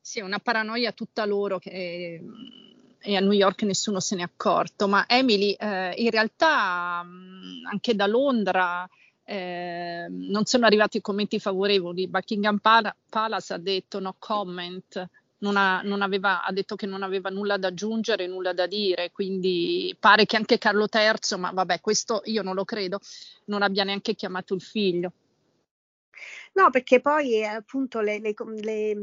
Sì, 0.00 0.20
una 0.20 0.38
paranoia 0.38 0.92
tutta 0.92 1.26
loro 1.26 1.58
che 1.58 2.18
e 3.00 3.16
a 3.16 3.20
New 3.20 3.32
York 3.32 3.62
nessuno 3.62 4.00
se 4.00 4.16
n'è 4.16 4.22
accorto, 4.22 4.86
ma 4.88 5.04
Emily 5.08 5.52
eh, 5.52 5.94
in 5.96 6.10
realtà 6.10 7.02
mh, 7.02 7.66
anche 7.70 7.94
da 7.94 8.06
Londra 8.06 8.88
eh, 9.24 10.06
non 10.08 10.44
sono 10.44 10.66
arrivati 10.66 11.00
commenti 11.00 11.38
favorevoli. 11.38 12.08
Buckingham 12.08 12.58
Palace 12.58 13.54
ha 13.54 13.58
detto 13.58 14.00
no 14.00 14.16
comment, 14.18 15.08
non 15.38 15.56
ha, 15.56 15.82
non 15.82 16.02
aveva, 16.02 16.44
ha 16.44 16.52
detto 16.52 16.76
che 16.76 16.86
non 16.86 17.02
aveva 17.02 17.30
nulla 17.30 17.56
da 17.56 17.68
aggiungere, 17.68 18.26
nulla 18.26 18.52
da 18.52 18.66
dire, 18.66 19.10
quindi 19.12 19.94
pare 19.98 20.26
che 20.26 20.36
anche 20.36 20.58
Carlo 20.58 20.86
III, 20.92 21.38
ma 21.38 21.50
vabbè, 21.52 21.80
questo 21.80 22.22
io 22.24 22.42
non 22.42 22.54
lo 22.54 22.64
credo, 22.64 23.00
non 23.46 23.62
abbia 23.62 23.84
neanche 23.84 24.14
chiamato 24.14 24.54
il 24.54 24.60
figlio. 24.60 25.12
No, 26.54 26.70
perché 26.70 27.00
poi 27.00 27.44
appunto 27.44 28.00
le, 28.00 28.18
le, 28.18 28.34
le, 28.60 28.94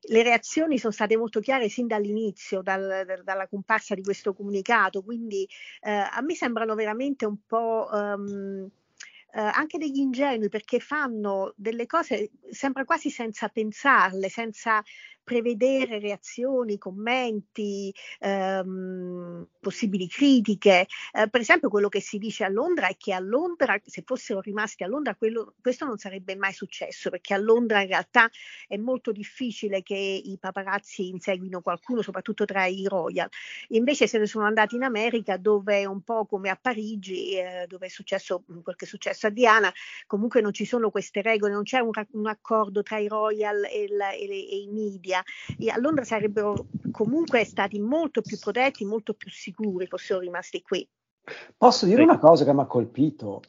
le, 0.00 0.22
reazioni 0.22 0.78
sono 0.78 0.92
state 0.92 1.16
molto 1.16 1.40
chiare 1.40 1.68
sin 1.68 1.86
dall'inizio, 1.86 2.62
dal, 2.62 3.04
dal, 3.06 3.22
dalla 3.24 3.48
comparsa 3.48 3.94
di 3.94 4.02
questo 4.02 4.34
comunicato, 4.34 5.02
quindi 5.02 5.48
eh, 5.82 5.90
a 5.90 6.20
me 6.22 6.34
sembrano 6.34 6.74
veramente 6.74 7.26
un 7.26 7.36
po'... 7.46 7.88
Um, 7.92 8.70
eh, 9.36 9.40
anche 9.40 9.76
degli 9.76 9.98
ingenui 9.98 10.48
perché 10.48 10.80
fanno 10.80 11.52
delle 11.56 11.84
cose 11.84 12.30
sempre 12.48 12.86
quasi 12.86 13.10
senza 13.10 13.48
pensarle, 13.48 14.30
senza 14.30 14.82
prevedere 15.26 15.98
reazioni, 15.98 16.78
commenti, 16.78 17.92
ehm, 18.20 19.44
possibili 19.58 20.06
critiche. 20.06 20.86
Eh, 21.12 21.28
per 21.28 21.40
esempio 21.40 21.68
quello 21.68 21.88
che 21.88 22.00
si 22.00 22.16
dice 22.18 22.44
a 22.44 22.48
Londra 22.48 22.86
è 22.86 22.96
che 22.96 23.12
a 23.12 23.18
Londra, 23.18 23.76
se 23.84 24.04
fossero 24.06 24.40
rimasti 24.40 24.84
a 24.84 24.86
Londra, 24.86 25.16
quello, 25.16 25.54
questo 25.60 25.84
non 25.84 25.98
sarebbe 25.98 26.36
mai 26.36 26.52
successo, 26.52 27.10
perché 27.10 27.34
a 27.34 27.38
Londra 27.38 27.80
in 27.80 27.88
realtà 27.88 28.30
è 28.68 28.76
molto 28.76 29.10
difficile 29.10 29.82
che 29.82 29.96
i 29.96 30.38
paparazzi 30.38 31.08
inseguino 31.08 31.60
qualcuno, 31.60 32.02
soprattutto 32.02 32.44
tra 32.44 32.66
i 32.66 32.86
royal. 32.86 33.28
Invece 33.70 34.06
se 34.06 34.18
ne 34.18 34.26
sono 34.26 34.44
andati 34.46 34.76
in 34.76 34.84
America, 34.84 35.36
dove 35.36 35.80
è 35.80 35.84
un 35.86 36.02
po' 36.02 36.26
come 36.26 36.50
a 36.50 36.56
Parigi, 36.56 37.36
eh, 37.36 37.64
dove 37.66 37.86
è 37.86 37.90
successo 37.90 38.44
quel 38.62 38.76
che 38.76 38.84
è 38.84 38.88
successo 38.88 39.26
a 39.26 39.30
Diana, 39.30 39.72
comunque 40.06 40.40
non 40.40 40.52
ci 40.52 40.64
sono 40.64 40.90
queste 40.90 41.20
regole, 41.20 41.52
non 41.52 41.64
c'è 41.64 41.80
un, 41.80 41.90
un 42.12 42.26
accordo 42.28 42.84
tra 42.84 42.98
i 42.98 43.08
royal 43.08 43.64
e, 43.64 43.88
la, 43.88 44.12
e, 44.12 44.28
e 44.28 44.56
i 44.58 44.68
media 44.68 45.14
Italia, 45.16 45.74
a 45.74 45.78
Londra 45.78 46.04
sarebbero 46.04 46.66
comunque 46.90 47.44
stati 47.44 47.78
molto 47.78 48.22
più 48.22 48.38
protetti, 48.38 48.84
molto 48.84 49.14
più 49.14 49.30
sicuri, 49.30 49.86
fossero 49.86 50.20
rimasti 50.20 50.62
qui. 50.62 50.86
Posso 51.56 51.86
dire 51.86 52.02
una 52.02 52.18
cosa 52.18 52.44
che 52.44 52.54
mi 52.54 52.60
ha 52.60 52.66
colpito? 52.66 53.42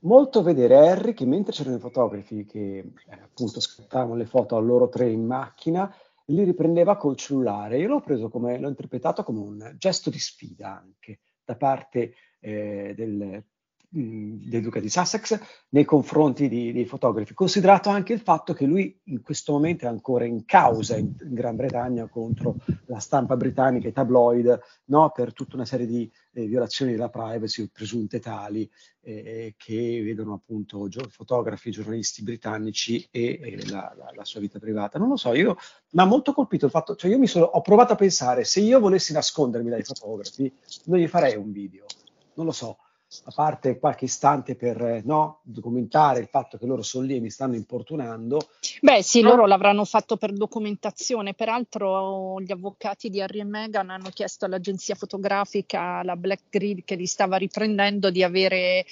Molto 0.00 0.42
vedere 0.42 0.88
Harry 0.88 1.12
che 1.12 1.26
mentre 1.26 1.52
c'erano 1.52 1.76
i 1.76 1.80
fotografi 1.80 2.46
che 2.46 2.78
eh, 2.78 3.20
appunto 3.22 3.60
scattavano 3.60 4.14
le 4.14 4.24
foto 4.24 4.56
a 4.56 4.60
loro 4.60 4.88
tre 4.88 5.10
in 5.10 5.26
macchina, 5.26 5.94
li 6.26 6.44
riprendeva 6.44 6.96
col 6.96 7.16
cellulare. 7.16 7.78
Io 7.78 7.88
l'ho 7.88 8.00
preso 8.00 8.28
come, 8.30 8.58
l'ho 8.58 8.68
interpretato 8.68 9.22
come 9.22 9.40
un 9.40 9.74
gesto 9.76 10.08
di 10.08 10.18
sfida 10.18 10.80
anche 10.80 11.20
da 11.44 11.56
parte 11.56 12.14
eh, 12.40 12.94
del 12.96 13.44
del 13.92 14.62
duca 14.62 14.78
di 14.78 14.88
Sussex 14.88 15.38
nei 15.70 15.84
confronti 15.84 16.48
di, 16.48 16.72
dei 16.72 16.86
fotografi, 16.86 17.34
considerato 17.34 17.88
anche 17.88 18.12
il 18.12 18.20
fatto 18.20 18.52
che 18.52 18.64
lui 18.64 18.96
in 19.06 19.20
questo 19.20 19.52
momento 19.52 19.84
è 19.84 19.88
ancora 19.88 20.24
in 20.24 20.44
causa 20.44 20.96
in, 20.96 21.12
in 21.20 21.34
Gran 21.34 21.56
Bretagna 21.56 22.06
contro 22.06 22.54
la 22.86 23.00
stampa 23.00 23.36
britannica 23.36 23.88
i 23.88 23.92
tabloid 23.92 24.60
no, 24.86 25.10
per 25.10 25.32
tutta 25.32 25.56
una 25.56 25.64
serie 25.64 25.86
di 25.86 26.08
eh, 26.34 26.46
violazioni 26.46 26.92
della 26.92 27.08
privacy 27.08 27.68
presunte 27.68 28.20
tali 28.20 28.70
eh, 29.00 29.54
che 29.56 30.02
vedono 30.04 30.34
appunto 30.34 30.86
gio- 30.86 31.08
fotografi, 31.08 31.72
giornalisti 31.72 32.22
britannici 32.22 33.08
e, 33.10 33.40
e 33.42 33.68
la, 33.68 33.92
la, 33.98 34.12
la, 34.14 34.24
sua 34.24 34.38
vita 34.38 34.60
privata. 34.60 35.00
Non 35.00 35.08
lo 35.08 35.16
so, 35.16 35.34
io 35.34 35.56
mi 35.90 36.02
ha 36.02 36.04
molto 36.04 36.32
colpito 36.32 36.66
il 36.66 36.70
fatto, 36.70 36.94
cioè 36.94 37.10
io 37.10 37.18
mi 37.18 37.26
sono, 37.26 37.46
ho 37.46 37.60
provato 37.60 37.94
a 37.94 37.96
pensare 37.96 38.44
se 38.44 38.60
io 38.60 38.78
volessi 38.78 39.12
nascondermi 39.12 39.68
dai 39.68 39.82
fotografi 39.82 40.52
non 40.84 41.00
gli 41.00 41.08
farei 41.08 41.34
un 41.34 41.50
video, 41.50 41.86
non 42.34 42.46
lo 42.46 42.52
so 42.52 42.78
a 43.24 43.32
parte 43.34 43.78
qualche 43.78 44.04
istante 44.04 44.54
per 44.54 44.80
eh, 44.80 45.02
no, 45.04 45.40
documentare 45.42 46.20
il 46.20 46.28
fatto 46.28 46.56
che 46.58 46.66
loro 46.66 46.82
sono 46.82 47.06
lì 47.06 47.16
e 47.16 47.20
mi 47.20 47.30
stanno 47.30 47.56
importunando. 47.56 48.38
Beh, 48.80 49.02
sì, 49.02 49.20
loro 49.20 49.46
l'avranno 49.46 49.84
fatto 49.84 50.16
per 50.16 50.32
documentazione. 50.32 51.34
Peraltro, 51.34 52.40
gli 52.40 52.52
avvocati 52.52 53.10
di 53.10 53.20
Harry 53.20 53.40
e 53.40 53.44
Meghan 53.44 53.90
hanno 53.90 54.10
chiesto 54.10 54.44
all'agenzia 54.44 54.94
fotografica, 54.94 56.02
la 56.04 56.14
Black 56.14 56.44
Grid, 56.50 56.84
che 56.84 56.94
li 56.94 57.06
stava 57.06 57.36
riprendendo, 57.36 58.10
di 58.10 58.22
avere, 58.22 58.86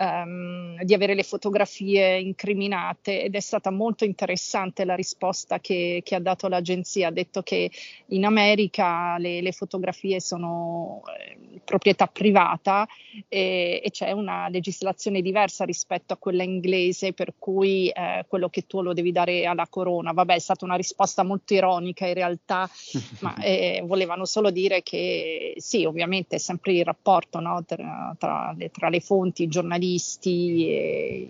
um, 0.00 0.82
di 0.82 0.94
avere 0.94 1.14
le 1.14 1.22
fotografie 1.22 2.18
incriminate. 2.18 3.22
Ed 3.22 3.34
è 3.34 3.40
stata 3.40 3.70
molto 3.70 4.04
interessante 4.04 4.84
la 4.84 4.94
risposta 4.94 5.60
che, 5.60 6.00
che 6.02 6.14
ha 6.14 6.20
dato 6.20 6.48
l'agenzia. 6.48 7.08
Ha 7.08 7.12
detto 7.12 7.42
che 7.42 7.70
in 8.06 8.24
America 8.24 9.18
le, 9.18 9.40
le 9.40 9.52
fotografie 9.52 10.20
sono 10.20 11.02
eh, 11.18 11.60
proprietà 11.64 12.06
privata. 12.06 12.86
E, 13.28 13.80
e, 13.84 13.90
c'è 13.90 14.12
una 14.12 14.48
legislazione 14.48 15.20
diversa 15.20 15.64
rispetto 15.64 16.14
a 16.14 16.16
quella 16.16 16.42
inglese, 16.42 17.12
per 17.12 17.34
cui 17.38 17.88
eh, 17.88 18.24
quello 18.28 18.48
che 18.48 18.66
tu 18.66 18.82
lo 18.82 18.92
devi 18.92 19.12
dare 19.12 19.44
alla 19.46 19.66
corona. 19.68 20.12
Vabbè, 20.12 20.34
è 20.34 20.38
stata 20.38 20.64
una 20.64 20.76
risposta 20.76 21.22
molto 21.22 21.54
ironica 21.54 22.06
in 22.06 22.14
realtà, 22.14 22.68
ma 23.20 23.34
eh, 23.36 23.82
volevano 23.84 24.24
solo 24.24 24.50
dire 24.50 24.82
che 24.82 25.54
sì, 25.56 25.84
ovviamente 25.84 26.36
è 26.36 26.38
sempre 26.38 26.72
il 26.72 26.84
rapporto 26.84 27.40
no, 27.40 27.62
tra, 27.64 28.14
tra, 28.18 28.54
le, 28.56 28.70
tra, 28.70 28.88
le, 28.88 29.00
fonti, 29.00 29.44
i 29.44 29.48
giornalisti 29.90 30.68
e, 30.68 31.28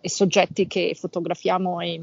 e 0.00 0.08
soggetti 0.10 0.66
che 0.66 0.94
fotografiamo 0.94 1.80
e 1.80 2.00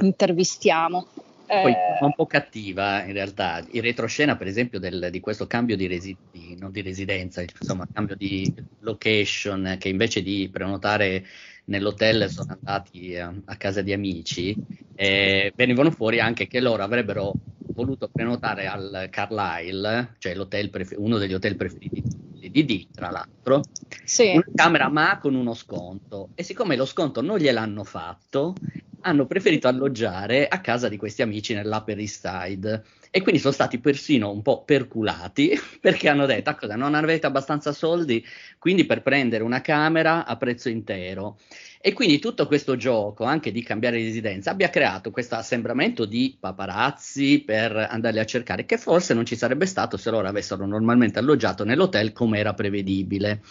intervistiamo. 0.00 1.06
Poi 1.46 1.72
eh, 1.72 1.98
un 2.00 2.14
po' 2.14 2.26
cattiva 2.26 3.02
in 3.04 3.12
realtà. 3.12 3.64
In 3.72 3.82
retroscena, 3.82 4.36
per 4.36 4.46
esempio, 4.46 4.78
del, 4.78 5.08
di 5.10 5.20
questo 5.20 5.46
cambio 5.46 5.76
di, 5.76 5.86
resi- 5.86 6.16
di, 6.30 6.56
non 6.58 6.70
di 6.70 6.82
residenza, 6.82 7.42
insomma, 7.42 7.86
cambio 7.92 8.16
di 8.16 8.52
location, 8.80 9.76
che 9.78 9.88
invece 9.88 10.22
di 10.22 10.48
prenotare 10.50 11.26
nell'hotel 11.64 12.30
sono 12.30 12.56
andati 12.58 13.16
a, 13.16 13.32
a 13.44 13.56
casa 13.56 13.82
di 13.82 13.92
amici, 13.92 14.56
eh, 14.94 15.52
venivano 15.54 15.90
fuori 15.90 16.20
anche 16.20 16.46
che 16.46 16.60
loro 16.60 16.82
avrebbero 16.82 17.34
voluto 17.74 18.08
prenotare 18.08 18.66
al 18.66 19.08
Carlisle, 19.10 20.16
cioè 20.18 20.34
prefer- 20.68 20.98
uno 20.98 21.18
degli 21.18 21.34
hotel 21.34 21.56
preferiti 21.56 22.02
di 22.50 22.64
DD, 22.64 22.86
tra 22.94 23.10
l'altro, 23.10 23.62
sì. 24.04 24.32
una 24.32 24.44
camera 24.54 24.88
ma 24.88 25.18
con 25.18 25.34
uno 25.34 25.54
sconto. 25.54 26.30
E 26.34 26.42
siccome 26.42 26.76
lo 26.76 26.86
sconto 26.86 27.20
non 27.20 27.38
gliel'hanno 27.38 27.84
fatto, 27.84 28.54
hanno 29.02 29.26
preferito 29.26 29.68
alloggiare 29.68 30.48
a 30.48 30.60
casa 30.60 30.88
di 30.88 30.96
questi 30.96 31.22
amici 31.22 31.54
nell'Upper 31.54 31.98
East 31.98 32.26
Side 32.26 32.84
e 33.14 33.20
quindi 33.20 33.42
sono 33.42 33.52
stati 33.52 33.78
persino 33.78 34.30
un 34.30 34.40
po' 34.40 34.64
perculati 34.64 35.52
perché 35.78 36.08
hanno 36.08 36.24
detto 36.24 36.48
ah, 36.48 36.54
cosa, 36.54 36.76
non 36.76 36.94
avete 36.94 37.26
abbastanza 37.26 37.72
soldi? 37.72 38.24
Quindi 38.58 38.86
per 38.86 39.02
prendere 39.02 39.44
una 39.44 39.60
camera 39.60 40.24
a 40.24 40.38
prezzo 40.38 40.70
intero. 40.70 41.38
E 41.78 41.92
quindi 41.92 42.18
tutto 42.18 42.46
questo 42.46 42.74
gioco 42.76 43.24
anche 43.24 43.52
di 43.52 43.62
cambiare 43.62 43.98
residenza 43.98 44.52
abbia 44.52 44.70
creato 44.70 45.10
questo 45.10 45.34
assembramento 45.34 46.06
di 46.06 46.38
paparazzi 46.40 47.42
per 47.44 47.76
andarli 47.76 48.18
a 48.18 48.24
cercare 48.24 48.64
che 48.64 48.78
forse 48.78 49.12
non 49.12 49.26
ci 49.26 49.36
sarebbe 49.36 49.66
stato 49.66 49.98
se 49.98 50.10
loro 50.10 50.26
avessero 50.26 50.64
normalmente 50.64 51.18
alloggiato 51.18 51.64
nell'hotel 51.64 52.12
come 52.12 52.38
era 52.38 52.54
prevedibile 52.54 53.42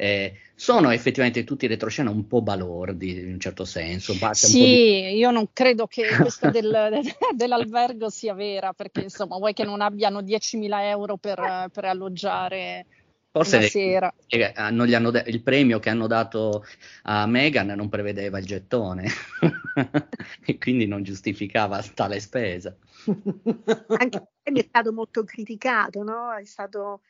eh, 0.00 0.34
sono 0.54 0.90
effettivamente 0.90 1.42
tutti 1.42 1.64
i 1.64 1.68
retroscena 1.68 2.10
un 2.10 2.28
po' 2.28 2.40
balordi 2.40 3.18
in 3.18 3.32
un 3.32 3.40
certo 3.40 3.64
senso. 3.64 4.14
Sì, 4.32 4.60
di... 4.60 5.16
io 5.16 5.32
non 5.32 5.48
credo 5.52 5.88
che 5.88 6.06
questa 6.20 6.50
del, 6.50 7.00
dell'albergo 7.34 8.08
sia 8.08 8.34
vera, 8.34 8.72
perché 8.72 9.00
insomma 9.00 9.36
vuoi 9.38 9.54
che 9.54 9.64
non 9.64 9.80
abbiano 9.80 10.20
10.000 10.20 10.82
euro 10.82 11.16
per, 11.16 11.68
per 11.72 11.84
alloggiare 11.84 12.86
Forse 13.30 13.68
sera. 13.68 14.12
Hanno, 14.54 15.10
de- 15.10 15.24
il 15.26 15.42
premio 15.42 15.78
che 15.78 15.90
hanno 15.90 16.06
dato 16.06 16.64
a 17.02 17.26
Megan 17.26 17.66
non 17.68 17.88
prevedeva 17.88 18.38
il 18.38 18.46
gettone 18.46 19.06
e 20.46 20.58
quindi 20.58 20.86
non 20.86 21.02
giustificava 21.02 21.82
tale 21.94 22.20
spesa. 22.20 22.74
Anche 23.98 24.28
è 24.42 24.62
stato 24.62 24.92
molto 24.92 25.24
criticato, 25.24 26.02
no? 26.02 26.32
È 26.34 26.44
stato 26.44 27.02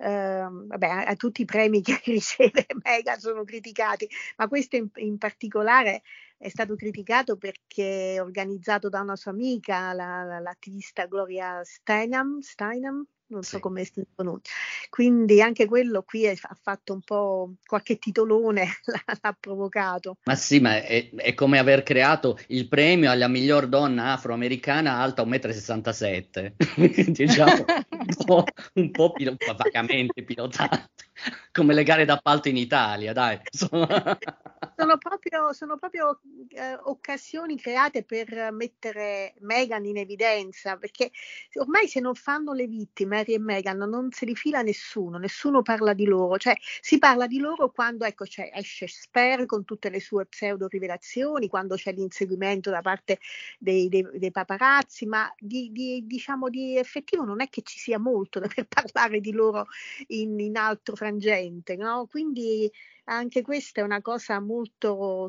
eh, 0.00 0.46
vabbè, 0.50 0.86
a, 0.86 1.04
a, 1.04 1.14
tutti 1.16 1.42
i 1.42 1.44
premi 1.44 1.82
che 1.82 2.00
riceve 2.06 2.66
Mega 2.82 3.18
sono 3.18 3.44
criticati, 3.44 4.08
ma 4.36 4.48
questo 4.48 4.76
in, 4.76 4.88
in, 4.96 5.18
particolare 5.18 6.02
è 6.38 6.48
stato 6.48 6.74
criticato 6.74 7.36
perché 7.36 8.18
organizzato 8.20 8.88
da 8.88 9.00
una 9.00 9.16
sua 9.16 9.32
amica, 9.32 9.92
la, 9.92 10.24
la, 10.24 10.38
l'attivista 10.40 11.06
Gloria 11.06 11.62
Steinem, 11.62 12.40
Steinem 12.40 13.04
non 13.30 13.42
so 13.42 13.56
sì. 13.56 13.60
come 13.60 13.84
si 13.84 14.04
pronuncia. 14.14 14.52
Quindi 14.88 15.40
anche 15.40 15.66
quello 15.66 16.02
qui 16.02 16.24
è, 16.24 16.36
ha 16.40 16.56
fatto 16.60 16.92
un 16.92 17.00
po' 17.00 17.54
qualche 17.64 17.98
titolone, 17.98 18.66
l'ha, 18.84 19.18
l'ha 19.20 19.36
provocato. 19.38 20.16
Ma 20.24 20.34
sì, 20.34 20.60
ma 20.60 20.82
è, 20.82 21.10
è, 21.14 21.34
come 21.34 21.58
aver 21.58 21.82
creato 21.82 22.38
il 22.48 22.68
premio 22.68 23.10
alla 23.10 23.28
miglior 23.28 23.66
donna 23.66 24.12
afroamericana 24.12 24.98
alta 24.98 25.24
1,67 25.24 26.52
m, 26.76 27.10
diciamo, 27.12 27.64
un 27.88 28.24
po', 28.24 28.44
un 28.74 28.90
po' 28.90 29.12
pilo- 29.12 29.36
vagamente 29.56 30.22
pilotato, 30.22 30.88
come 31.52 31.74
le 31.74 31.82
gare 31.82 32.04
d'appalto 32.04 32.48
in 32.48 32.56
Italia, 32.56 33.12
dai. 33.12 33.40
sono 33.50 34.96
proprio, 34.98 35.52
sono 35.52 35.76
proprio 35.76 36.20
eh, 36.48 36.78
occasioni 36.84 37.58
create 37.58 38.02
per 38.02 38.50
mettere 38.52 39.34
Meghan 39.40 39.84
in 39.84 39.98
evidenza, 39.98 40.76
perché 40.76 41.10
ormai 41.54 41.88
se 41.88 42.00
non 42.00 42.14
fanno 42.14 42.52
le 42.52 42.66
vittime 42.66 43.20
Harry 43.20 43.34
e 43.34 43.38
Meghan 43.38 43.78
non 43.78 44.10
se 44.10 44.24
li 44.24 44.34
fila 44.34 44.62
nessuno, 44.62 45.18
nessuno 45.18 45.62
parla 45.62 45.92
di 45.92 46.04
loro, 46.04 46.38
cioè 46.38 46.54
si 46.80 46.98
parla 46.98 47.26
di 47.26 47.38
loro 47.38 47.70
quando 47.70 48.04
ecco, 48.04 48.26
cioè, 48.26 48.50
esce 48.54 48.86
Sper 48.88 49.46
con 49.46 49.64
tutte 49.64 49.90
le 49.90 50.00
sue 50.00 50.26
pseudo 50.26 50.66
rivelazioni, 50.68 51.48
quando 51.48 51.76
c'è 51.76 51.92
l'inseguimento 51.92 52.70
da 52.70 52.80
parte 52.80 53.18
dei, 53.58 53.88
dei, 53.88 54.06
dei 54.14 54.30
paparazzi, 54.30 55.06
ma 55.06 55.32
di, 55.38 55.70
di, 55.72 56.04
diciamo 56.06 56.48
di 56.48 56.76
effettivo 56.76 57.24
non 57.24 57.40
è 57.40 57.48
che 57.48 57.62
ci 57.62 57.78
sia 57.78 57.98
molto 57.98 58.38
da 58.40 58.48
per 58.54 58.66
parlare 58.66 59.20
di 59.20 59.32
loro 59.32 59.66
in, 60.08 60.38
in 60.38 60.56
altro 60.56 60.94
frangente, 61.10 61.76
no? 61.76 62.06
Quindi 62.08 62.70
anche 63.04 63.42
questa 63.42 63.80
è 63.80 63.84
una 63.84 64.00
cosa 64.00 64.40
molto 64.40 65.28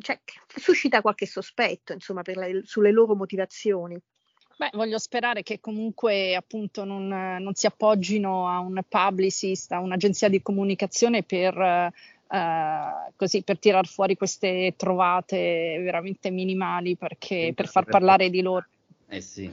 cioè, 0.00 0.20
suscita 0.56 1.02
qualche 1.02 1.26
sospetto, 1.26 1.92
insomma, 1.92 2.22
la, 2.24 2.46
sulle 2.62 2.90
loro 2.90 3.14
motivazioni. 3.14 3.98
Beh, 4.56 4.70
voglio 4.74 4.98
sperare 4.98 5.42
che 5.42 5.58
comunque 5.58 6.34
appunto 6.34 6.84
non, 6.84 7.08
non, 7.08 7.54
si 7.54 7.66
appoggino 7.66 8.46
a 8.46 8.58
un 8.60 8.80
publicist, 8.86 9.72
a 9.72 9.80
un'agenzia 9.80 10.28
di 10.28 10.42
comunicazione 10.42 11.22
per, 11.22 11.58
eh, 11.58 13.12
così, 13.16 13.42
per 13.42 13.58
tirar 13.58 13.86
fuori 13.86 14.16
queste 14.16 14.74
trovate 14.76 15.80
veramente 15.80 16.30
minimali 16.30 16.94
perché, 16.94 17.52
per 17.54 17.68
far 17.68 17.86
parlare 17.86 18.28
di 18.28 18.42
loro. 18.42 18.66
Eh 19.08 19.22
sì. 19.22 19.50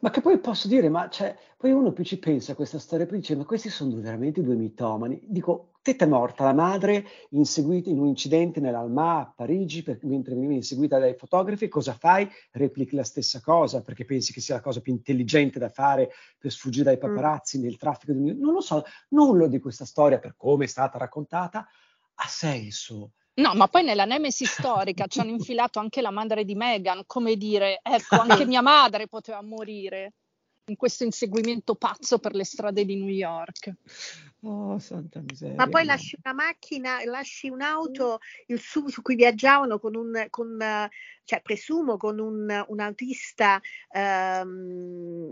Ma 0.00 0.10
che 0.10 0.20
poi 0.20 0.38
posso 0.38 0.68
dire, 0.68 0.90
ma 0.90 1.08
cioè, 1.08 1.34
poi 1.56 1.72
uno 1.72 1.92
più 1.92 2.04
ci 2.04 2.18
pensa 2.18 2.52
a 2.52 2.54
questa 2.54 2.78
storia, 2.78 3.06
poi 3.06 3.18
dice, 3.18 3.34
ma 3.34 3.44
questi 3.44 3.70
sono 3.70 3.96
veramente 3.96 4.42
due 4.42 4.54
mitomani. 4.54 5.20
Dico, 5.24 5.70
tetta 5.80 6.04
è 6.04 6.08
morta, 6.08 6.44
la 6.44 6.52
madre 6.52 7.06
inseguita 7.30 7.88
in 7.88 7.98
un 7.98 8.08
incidente 8.08 8.60
nell'Alma 8.60 9.20
a 9.20 9.32
Parigi, 9.34 9.82
per, 9.82 9.98
mentre 10.02 10.34
veniva 10.34 10.52
inseguita 10.52 10.98
dai 10.98 11.14
fotografi, 11.14 11.68
cosa 11.68 11.94
fai? 11.94 12.28
Replichi 12.50 12.94
la 12.94 13.04
stessa 13.04 13.40
cosa, 13.40 13.80
perché 13.80 14.04
pensi 14.04 14.34
che 14.34 14.40
sia 14.42 14.56
la 14.56 14.60
cosa 14.60 14.80
più 14.80 14.92
intelligente 14.92 15.58
da 15.58 15.70
fare 15.70 16.10
per 16.38 16.52
sfuggire 16.52 16.84
dai 16.84 16.96
mm. 16.96 17.00
paparazzi 17.00 17.58
mm. 17.58 17.62
nel 17.62 17.76
traffico 17.78 18.12
di... 18.12 18.36
Non 18.36 18.52
lo 18.52 18.60
so, 18.60 18.84
nulla 19.10 19.46
di 19.46 19.60
questa 19.60 19.86
storia, 19.86 20.18
per 20.18 20.34
come 20.36 20.64
è 20.64 20.68
stata 20.68 20.98
raccontata, 20.98 21.66
ha 22.16 22.28
senso. 22.28 23.12
No, 23.38 23.54
ma 23.54 23.68
poi 23.68 23.84
nella 23.84 24.06
nemesi 24.06 24.46
storica 24.46 25.06
ci 25.06 25.20
hanno 25.20 25.30
infilato 25.30 25.78
anche 25.78 26.00
la 26.00 26.10
madre 26.10 26.44
di 26.44 26.54
Meghan, 26.54 27.02
come 27.06 27.36
dire, 27.36 27.80
ecco, 27.82 28.16
anche 28.16 28.46
mia 28.46 28.62
madre 28.62 29.08
poteva 29.08 29.42
morire 29.42 30.12
in 30.68 30.76
questo 30.76 31.04
inseguimento 31.04 31.74
pazzo 31.74 32.18
per 32.18 32.34
le 32.34 32.44
strade 32.44 32.84
di 32.84 32.96
New 32.96 33.08
York. 33.08 33.72
Oh, 34.42 34.78
santa 34.78 35.20
miseria. 35.20 35.54
Ma 35.54 35.68
poi 35.68 35.84
lasci 35.84 36.16
una 36.22 36.34
macchina, 36.34 37.04
lasci 37.04 37.48
un'auto 37.48 38.20
il 38.46 38.58
su, 38.58 38.88
su 38.88 39.02
cui 39.02 39.16
viaggiavano 39.16 39.78
con 39.78 39.94
un, 39.94 40.26
con, 40.30 40.58
cioè 41.24 41.40
presumo 41.42 41.96
con 41.96 42.18
un, 42.18 42.64
un 42.68 42.80
autista 42.80 43.60
um, 43.92 45.30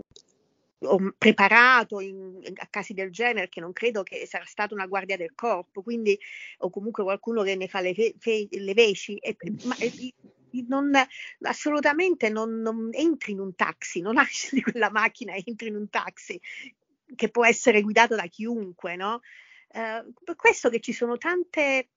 preparato 1.17 1.99
in, 1.99 2.41
a 2.55 2.67
casi 2.67 2.93
del 2.93 3.11
genere, 3.11 3.49
che 3.49 3.59
non 3.59 3.73
credo 3.73 4.03
che 4.03 4.25
sarà 4.25 4.45
stata 4.45 4.73
una 4.73 4.87
guardia 4.87 5.17
del 5.17 5.33
corpo, 5.33 5.81
quindi, 5.81 6.17
o 6.59 6.69
comunque 6.69 7.03
qualcuno 7.03 7.43
che 7.43 7.55
ne 7.55 7.67
fa 7.67 7.79
le, 7.79 7.93
fe, 7.93 8.47
le 8.49 8.73
veci, 8.73 9.15
e, 9.17 9.35
ma, 9.63 9.75
e, 9.77 10.13
non, 10.67 10.91
assolutamente 11.41 12.29
non, 12.29 12.61
non, 12.61 12.89
entri 12.91 13.33
in 13.33 13.39
un 13.39 13.55
taxi, 13.55 14.01
non 14.01 14.13
lasci 14.15 14.55
di 14.55 14.61
quella 14.61 14.89
macchina 14.89 15.33
e 15.33 15.43
entri 15.45 15.67
in 15.67 15.75
un 15.75 15.89
taxi 15.89 16.39
che 17.15 17.29
può 17.29 17.45
essere 17.45 17.81
guidato 17.81 18.15
da 18.15 18.25
chiunque, 18.27 18.95
no? 18.95 19.21
Uh, 19.75 20.13
per 20.23 20.35
questo 20.35 20.69
che 20.69 20.79
ci 20.79 20.93
sono 20.93 21.17
tante 21.17 21.89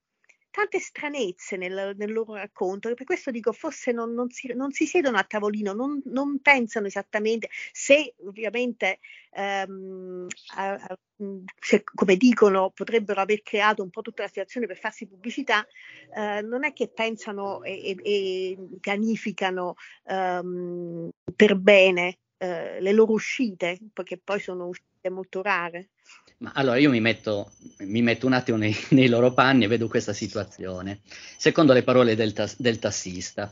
tante 0.51 0.79
stranezze 0.79 1.57
nel, 1.57 1.93
nel, 1.95 2.11
loro 2.11 2.35
racconto, 2.35 2.93
per 2.93 3.05
questo 3.05 3.31
dico 3.31 3.51
forse 3.51 3.91
non, 3.91 4.13
non, 4.13 4.29
si, 4.29 4.51
non 4.53 4.71
si, 4.71 4.85
siedono 4.85 5.17
a 5.17 5.23
tavolino, 5.23 5.73
non, 5.73 6.01
non, 6.05 6.39
pensano 6.41 6.87
esattamente 6.87 7.49
se 7.71 8.15
ovviamente 8.25 8.99
ehm, 9.31 10.27
a, 10.55 10.73
a, 10.73 10.97
se, 11.59 11.83
come 11.83 12.15
dicono 12.15 12.71
potrebbero 12.71 13.21
aver 13.21 13.41
creato 13.41 13.83
un 13.83 13.89
po' 13.89 14.01
tutta 14.01 14.23
la 14.23 14.27
situazione 14.29 14.67
per 14.67 14.77
farsi 14.77 15.07
pubblicità, 15.07 15.65
eh, 16.15 16.41
non 16.41 16.63
è 16.63 16.73
che 16.73 16.89
pensano 16.89 17.63
e, 17.63 17.89
e, 17.89 17.97
e 18.03 18.57
pianificano 18.79 19.75
ehm, 20.05 21.09
per 21.35 21.55
bene 21.55 22.19
eh, 22.37 22.79
le 22.79 22.91
loro 22.93 23.13
uscite, 23.13 23.77
perché 23.93 24.17
poi 24.17 24.39
sono 24.39 24.67
uscite 24.67 25.09
molto 25.09 25.41
rare. 25.41 25.89
Ma 26.39 26.51
allora 26.53 26.77
io 26.77 26.89
mi 26.89 27.01
metto, 27.01 27.51
mi 27.79 28.01
metto 28.01 28.25
un 28.25 28.33
attimo 28.33 28.57
nei, 28.57 28.75
nei, 28.89 29.09
loro 29.09 29.33
panni 29.33 29.65
e 29.65 29.67
vedo 29.67 29.87
questa 29.87 30.13
situazione. 30.13 30.99
Secondo 31.37 31.73
le 31.73 31.83
parole 31.83 32.15
del, 32.15 32.31
tas, 32.31 32.55
del 32.57 32.79
tassista, 32.79 33.51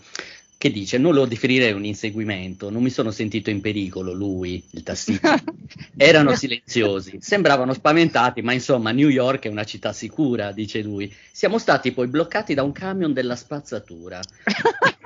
che 0.57 0.71
dice: 0.71 0.97
Non 0.97 1.13
lo 1.13 1.25
definirei 1.25 1.73
un 1.73 1.83
inseguimento, 1.83 2.69
non 2.69 2.81
mi 2.81 2.89
sono 2.89 3.11
sentito 3.11 3.49
in 3.49 3.59
pericolo. 3.59 4.13
Lui, 4.13 4.63
il 4.71 4.83
tassista, 4.83 5.37
erano 5.97 6.33
silenziosi, 6.33 7.17
sembravano 7.19 7.73
spaventati, 7.73 8.41
ma 8.41 8.53
insomma, 8.53 8.91
New 8.91 9.09
York 9.09 9.43
è 9.43 9.49
una 9.49 9.65
città 9.65 9.91
sicura, 9.91 10.53
dice 10.53 10.81
lui. 10.81 11.13
Siamo 11.29 11.57
stati 11.57 11.91
poi 11.91 12.07
bloccati 12.07 12.53
da 12.53 12.63
un 12.63 12.71
camion 12.71 13.11
della 13.11 13.35
spazzatura. 13.35 14.21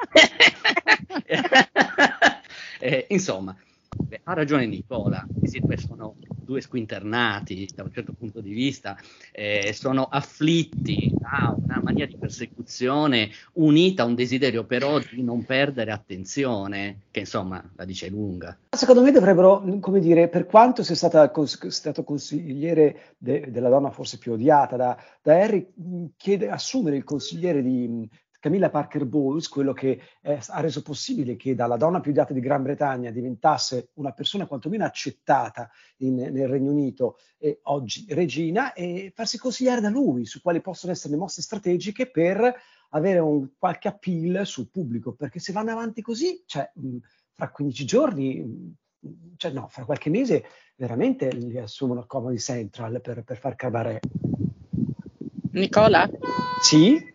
eh, 2.80 3.06
insomma, 3.10 3.56
ha 4.24 4.34
ragione 4.34 4.66
Nicola, 4.66 5.26
questi 5.38 5.60
due 5.60 5.78
sono 5.78 6.16
due 6.28 6.62
squinternati 6.62 7.70
da 7.74 7.84
un 7.84 7.92
certo 7.92 8.14
punto 8.18 8.42
di 8.42 8.52
vista, 8.52 8.98
eh, 9.32 9.72
sono 9.74 10.04
afflitti 10.04 11.14
da 11.18 11.56
una 11.58 11.82
mania 11.82 12.06
di 12.06 12.18
persecuzione 12.18 13.30
unita 13.54 14.04
a 14.04 14.06
un 14.06 14.16
desiderio 14.16 14.66
però 14.66 15.00
di 15.00 15.24
non 15.24 15.46
perdere 15.46 15.92
attenzione, 15.92 17.04
che 17.12 17.22
insomma 17.22 17.64
la 17.76 17.86
dice 17.86 18.10
lunga. 18.10 18.58
Secondo 18.70 19.02
me 19.02 19.12
dovrebbero, 19.12 19.64
come 19.80 20.00
dire, 20.00 20.28
per 20.28 20.46
quanto 20.46 20.84
sia 20.84 21.30
cons- 21.32 21.68
stato 21.68 22.04
consigliere 22.04 23.16
de- 23.18 23.50
della 23.50 23.70
donna 23.70 23.92
forse 23.92 24.18
più 24.18 24.34
odiata 24.34 24.76
da, 24.76 24.98
da 25.22 25.36
Harry, 25.36 25.68
chiede, 26.18 26.50
assumere 26.50 26.98
il 26.98 27.04
consigliere 27.04 27.62
di 27.62 28.10
Camilla 28.42 28.72
Parker 28.72 29.06
Bowles, 29.06 29.48
quello 29.48 29.72
che 29.72 30.02
eh, 30.24 30.40
ha 30.48 30.60
reso 30.62 30.82
possibile 30.82 31.36
che 31.36 31.54
dalla 31.54 31.78
donna 31.78 32.00
più 32.00 32.10
odiata 32.10 32.34
di 32.34 32.40
Gran 32.40 32.64
Bretagna 32.64 33.12
diventasse 33.12 33.92
una 33.94 34.14
persona 34.14 34.48
quantomeno 34.48 34.84
accettata 34.84 35.70
in, 35.98 36.16
nel 36.16 36.48
Regno 36.48 36.72
Unito 36.72 37.20
e 37.38 37.60
oggi 37.66 38.04
regina, 38.10 38.74
e 38.74 39.12
farsi 39.14 39.38
consigliare 39.38 39.80
da 39.80 39.90
lui 39.90 40.26
su 40.26 40.42
quali 40.42 40.60
possono 40.60 40.92
essere 40.92 41.14
le 41.14 41.20
mosse 41.20 41.44
strategiche 41.44 42.10
per 42.10 42.52
avere 42.90 43.20
un, 43.20 43.48
qualche 43.60 43.88
appeal 43.88 44.44
sul 44.48 44.70
pubblico, 44.72 45.14
perché 45.14 45.38
se 45.38 45.54
vanno 45.54 45.70
avanti 45.70 46.02
così, 46.02 46.42
cioè, 46.48 46.68
mh, 46.74 46.98
fra 47.34 47.52
15 47.52 47.86
giorni, 47.86 48.40
mh, 48.40 49.36
cioè 49.38 49.52
no, 49.52 49.68
fra 49.70 49.86
qualche 49.86 50.10
mese 50.10 50.46
veramente 50.76 51.32
li 51.32 51.60
assumono 51.60 52.00
a 52.00 52.08
Comedy 52.08 52.40
Central 52.40 53.02
per, 53.02 53.24
per 53.24 53.38
far 53.38 53.56
cabaret. 53.56 54.04
Nicola? 55.52 56.10
Sì? 56.64 57.10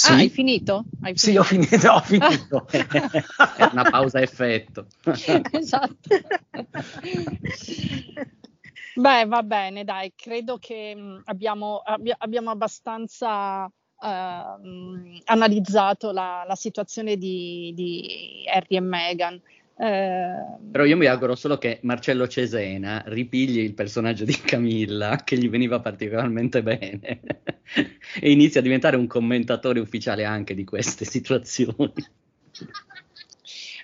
Sì. 0.00 0.12
Ah, 0.12 0.16
hai 0.16 0.30
finito? 0.30 0.86
hai 1.00 1.14
finito? 1.14 1.18
Sì, 1.18 1.36
ho 1.36 1.42
finito, 1.42 1.90
ho 1.92 2.00
finito. 2.00 2.66
È 2.72 3.68
una 3.70 3.84
pausa 3.90 4.22
effetto. 4.22 4.86
esatto. 5.52 6.08
Beh, 8.94 9.26
va 9.26 9.42
bene, 9.42 9.84
dai, 9.84 10.14
credo 10.16 10.56
che 10.56 10.94
mm, 10.96 11.18
abbiamo, 11.24 11.82
abbi- 11.84 12.14
abbiamo, 12.16 12.48
abbastanza 12.48 13.64
uh, 13.66 15.20
analizzato 15.24 16.12
la, 16.12 16.44
la 16.46 16.54
situazione 16.56 17.18
di, 17.18 17.72
di 17.74 18.44
Harry 18.50 18.76
e 18.76 18.80
Meghan. 18.80 19.42
Eh, 19.82 20.68
Però 20.70 20.84
io 20.84 20.96
mi 20.98 21.06
auguro 21.06 21.34
solo 21.34 21.56
che 21.56 21.78
Marcello 21.84 22.28
Cesena 22.28 23.02
ripigli 23.06 23.60
il 23.60 23.72
personaggio 23.72 24.26
di 24.26 24.34
Camilla, 24.34 25.16
che 25.24 25.38
gli 25.38 25.48
veniva 25.48 25.80
particolarmente 25.80 26.62
bene, 26.62 27.20
e 28.20 28.30
inizi 28.30 28.58
a 28.58 28.60
diventare 28.60 28.96
un 28.96 29.06
commentatore 29.06 29.80
ufficiale 29.80 30.24
anche 30.24 30.54
di 30.54 30.64
queste 30.64 31.06
situazioni. 31.06 31.94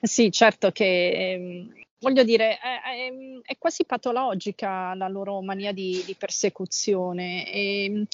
Sì, 0.03 0.31
certo 0.31 0.71
che 0.71 1.33
ehm, 1.33 1.73
voglio 2.01 2.25
dire, 2.25 2.59
è, 2.59 3.09
è, 3.09 3.13
è, 3.53 3.57
quasi 3.59 3.87
patologica 3.87 4.95
la 4.95 5.09
loro 5.09 5.41
mania 5.41 5.73
di, 5.73 6.03
di 6.05 6.15
persecuzione. 6.15 7.51
E, 7.51 7.85
ehm, 7.85 8.07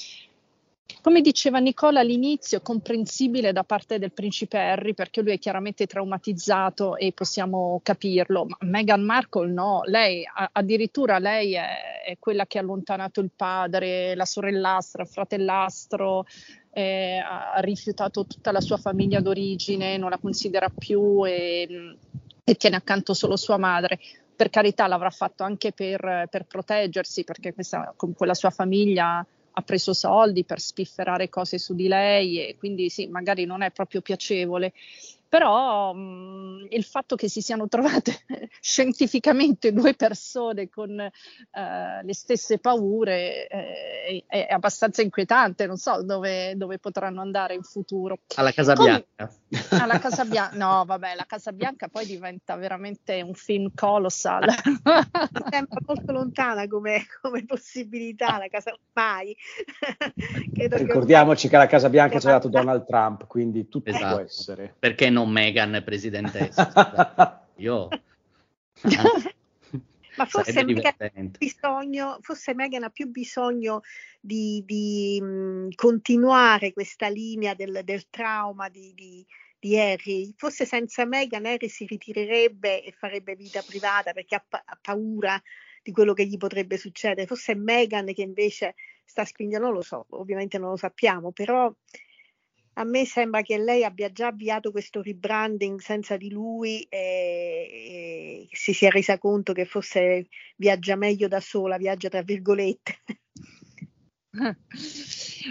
come 1.03 1.19
diceva 1.19 1.59
Nicola 1.59 1.99
all'inizio, 1.99 2.61
comprensibile 2.61 3.51
da 3.51 3.65
parte 3.65 3.99
del 3.99 4.13
principe 4.13 4.57
Harry 4.57 4.93
perché 4.93 5.21
lui 5.21 5.33
è 5.33 5.37
chiaramente 5.37 5.85
traumatizzato 5.85 6.95
e 6.95 7.11
possiamo 7.11 7.81
capirlo, 7.83 8.45
ma 8.45 8.55
Meghan 8.61 9.03
Markle 9.03 9.51
no, 9.51 9.81
lei 9.83 10.23
addirittura 10.53 11.19
lei 11.19 11.55
è, 11.55 12.03
è 12.05 12.15
quella 12.19 12.45
che 12.45 12.57
ha 12.57 12.61
allontanato 12.61 13.19
il 13.19 13.31
padre, 13.35 14.15
la 14.15 14.23
sorellastra, 14.23 15.03
il 15.03 15.09
fratellastro, 15.09 16.25
eh, 16.71 17.17
ha 17.17 17.59
rifiutato 17.59 18.25
tutta 18.25 18.53
la 18.53 18.61
sua 18.61 18.77
famiglia 18.77 19.19
d'origine, 19.19 19.97
non 19.97 20.09
la 20.09 20.17
considera 20.17 20.69
più 20.69 21.27
e, 21.27 21.97
e 22.45 22.55
tiene 22.55 22.77
accanto 22.77 23.13
solo 23.13 23.35
sua 23.35 23.57
madre. 23.57 23.99
Per 24.33 24.49
carità 24.49 24.87
l'avrà 24.87 25.09
fatto 25.09 25.43
anche 25.43 25.73
per, 25.73 26.27
per 26.29 26.45
proteggersi, 26.45 27.25
perché 27.25 27.53
questa, 27.53 27.93
con 27.93 28.13
quella 28.13 28.33
sua 28.33 28.51
famiglia 28.51 29.25
ha 29.53 29.61
preso 29.61 29.93
soldi 29.93 30.43
per 30.43 30.59
spifferare 30.59 31.29
cose 31.29 31.57
su 31.57 31.75
di 31.75 31.87
lei 31.87 32.47
e 32.47 32.55
quindi 32.57 32.89
sì, 32.89 33.07
magari 33.07 33.45
non 33.45 33.61
è 33.61 33.71
proprio 33.71 34.01
piacevole 34.01 34.73
però 35.33 35.93
mh, 35.93 36.67
il 36.69 36.83
fatto 36.83 37.15
che 37.15 37.27
si 37.27 37.41
siano 37.41 37.67
trovate 37.67 38.23
scientificamente 38.61 39.73
due 39.73 39.95
persone 39.95 40.69
con 40.69 40.99
eh, 40.99 41.11
le 42.03 42.13
stesse 42.13 42.59
paure 42.59 43.47
eh, 43.47 44.25
è, 44.27 44.45
è, 44.45 44.53
abbastanza 44.53 45.01
inquietante, 45.01 45.65
non 45.65 45.77
so 45.77 46.03
dove, 46.03 46.55
dove, 46.55 46.77
potranno 46.77 47.21
andare 47.21 47.55
in 47.55 47.63
futuro. 47.63 48.19
Alla 48.35 48.51
Casa 48.51 48.73
Bianca. 48.75 49.25
Come, 49.25 49.81
alla 49.81 49.97
Casa 49.97 50.23
Bianca, 50.23 50.53
no 50.55 50.83
vabbè, 50.85 51.15
la 51.15 51.25
Casa 51.25 51.51
Bianca 51.51 51.87
poi 51.87 52.05
diventa 52.05 52.55
veramente 52.55 53.23
un 53.23 53.33
film 53.33 53.71
colossal. 53.73 54.53
Sembra 54.53 55.79
molto 55.83 56.11
lontana 56.11 56.67
come, 56.67 57.07
come 57.21 57.43
possibilità, 57.43 58.37
la 58.37 58.49
Casa 58.49 58.77
mai. 58.93 59.35
Ricordiamoci 60.53 61.47
che... 61.47 61.53
che 61.53 61.57
la 61.57 61.65
Casa 61.65 61.89
Bianca 61.89 62.19
ci 62.19 62.27
ha 62.27 62.31
dato 62.33 62.49
Donald 62.49 62.85
Trump, 62.85 63.25
quindi 63.25 63.67
tutto 63.67 63.89
esatto. 63.89 64.15
può 64.15 64.23
essere. 64.23 64.75
Perché 64.77 65.09
non 65.23 65.31
Meghan 65.31 65.81
presidentessa. 65.83 67.47
Io... 67.57 67.87
Ma 70.15 70.25
forse 70.25 70.63
Meghan, 70.63 71.31
bisogno, 71.39 72.19
forse 72.21 72.53
Meghan 72.53 72.83
ha 72.83 72.89
più 72.89 73.07
bisogno 73.07 73.81
di, 74.19 74.61
di 74.63 75.19
mh, 75.19 75.69
continuare 75.73 76.71
questa 76.71 77.07
linea 77.07 77.55
del, 77.55 77.81
del 77.83 78.07
trauma 78.11 78.69
di, 78.69 78.93
di, 78.93 79.25
di, 79.57 79.75
Harry. 79.79 80.31
Forse 80.37 80.65
senza 80.65 81.05
Meghan 81.05 81.47
Harry 81.47 81.67
si 81.67 81.87
ritirerebbe 81.87 82.83
e 82.83 82.91
farebbe 82.91 83.35
vita 83.35 83.63
privata 83.63 84.13
perché 84.13 84.35
ha, 84.35 84.45
pa- 84.47 84.61
ha 84.63 84.77
paura 84.79 85.41
di 85.81 85.91
quello 85.91 86.13
che 86.13 86.27
gli 86.27 86.37
potrebbe 86.37 86.77
succedere. 86.77 87.25
Forse 87.25 87.53
è 87.53 87.55
Meghan 87.55 88.13
che 88.13 88.21
invece 88.21 88.75
sta 89.03 89.25
spingendo, 89.25 89.65
non 89.65 89.75
lo 89.75 89.81
so, 89.81 90.05
ovviamente 90.09 90.59
non 90.59 90.69
lo 90.69 90.77
sappiamo, 90.77 91.31
però 91.31 91.73
a 92.73 92.83
me 92.83 93.05
sembra 93.05 93.41
che 93.41 93.57
lei 93.57 93.83
abbia 93.83 94.11
già 94.11 94.27
avviato 94.27 94.71
questo 94.71 95.01
rebranding 95.01 95.79
senza 95.79 96.17
di 96.17 96.29
lui 96.29 96.81
e, 96.89 98.47
e 98.47 98.47
si 98.51 98.73
sia 98.73 98.89
resa 98.89 99.17
conto 99.17 99.53
che 99.53 99.65
forse 99.65 100.27
viaggia 100.55 100.95
meglio 100.95 101.27
da 101.27 101.39
sola, 101.39 101.77
viaggia 101.77 102.09
tra 102.09 102.21
virgolette. 102.21 103.01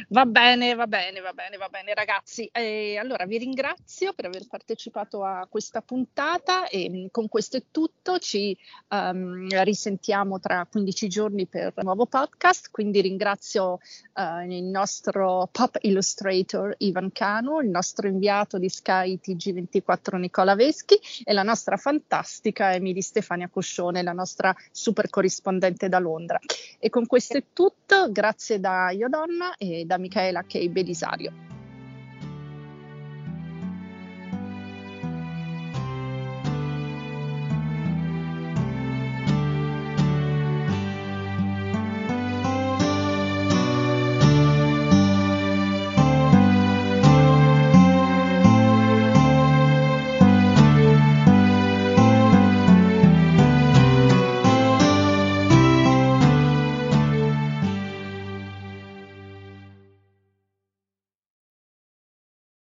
Va 0.08 0.24
bene, 0.24 0.74
va 0.74 0.86
bene, 0.86 1.20
va 1.20 1.32
bene, 1.32 1.56
va 1.56 1.68
bene 1.68 1.94
ragazzi. 1.94 2.48
Eh, 2.52 2.96
allora 2.96 3.26
vi 3.26 3.38
ringrazio 3.38 4.12
per 4.12 4.26
aver 4.26 4.46
partecipato 4.48 5.24
a 5.24 5.46
questa 5.48 5.82
puntata 5.82 6.68
e 6.68 6.88
mm, 6.88 7.06
con 7.10 7.28
questo 7.28 7.56
è 7.58 7.62
tutto. 7.70 8.18
Ci 8.18 8.56
um, 8.88 9.48
risentiamo 9.62 10.40
tra 10.40 10.66
15 10.70 11.08
giorni 11.08 11.46
per 11.46 11.72
un 11.76 11.84
nuovo 11.84 12.06
podcast. 12.06 12.70
Quindi 12.70 13.00
ringrazio 13.00 13.80
uh, 14.14 14.40
il 14.48 14.64
nostro 14.64 15.48
pop 15.50 15.76
illustrator 15.82 16.74
Ivan 16.78 17.12
Cano, 17.12 17.60
il 17.60 17.68
nostro 17.68 18.08
inviato 18.08 18.58
di 18.58 18.68
Sky 18.68 19.18
TG24 19.22 20.16
Nicola 20.16 20.54
Veschi 20.54 20.98
e 21.24 21.32
la 21.32 21.42
nostra 21.42 21.76
fantastica 21.76 22.72
Emily 22.72 23.02
Stefania 23.02 23.48
Coscione, 23.48 24.02
la 24.02 24.12
nostra 24.12 24.54
super 24.70 25.10
corrispondente 25.10 25.88
da 25.88 25.98
Londra. 25.98 26.38
E 26.78 26.88
con 26.88 27.06
questo 27.06 27.36
è 27.36 27.44
tutto. 27.52 28.10
Grazie 28.10 28.58
da 28.58 28.90
Io 28.90 29.08
Donna 29.08 29.54
da 29.84 29.98
Michaela 29.98 30.42
K. 30.42 30.68
Belisario. 30.68 31.32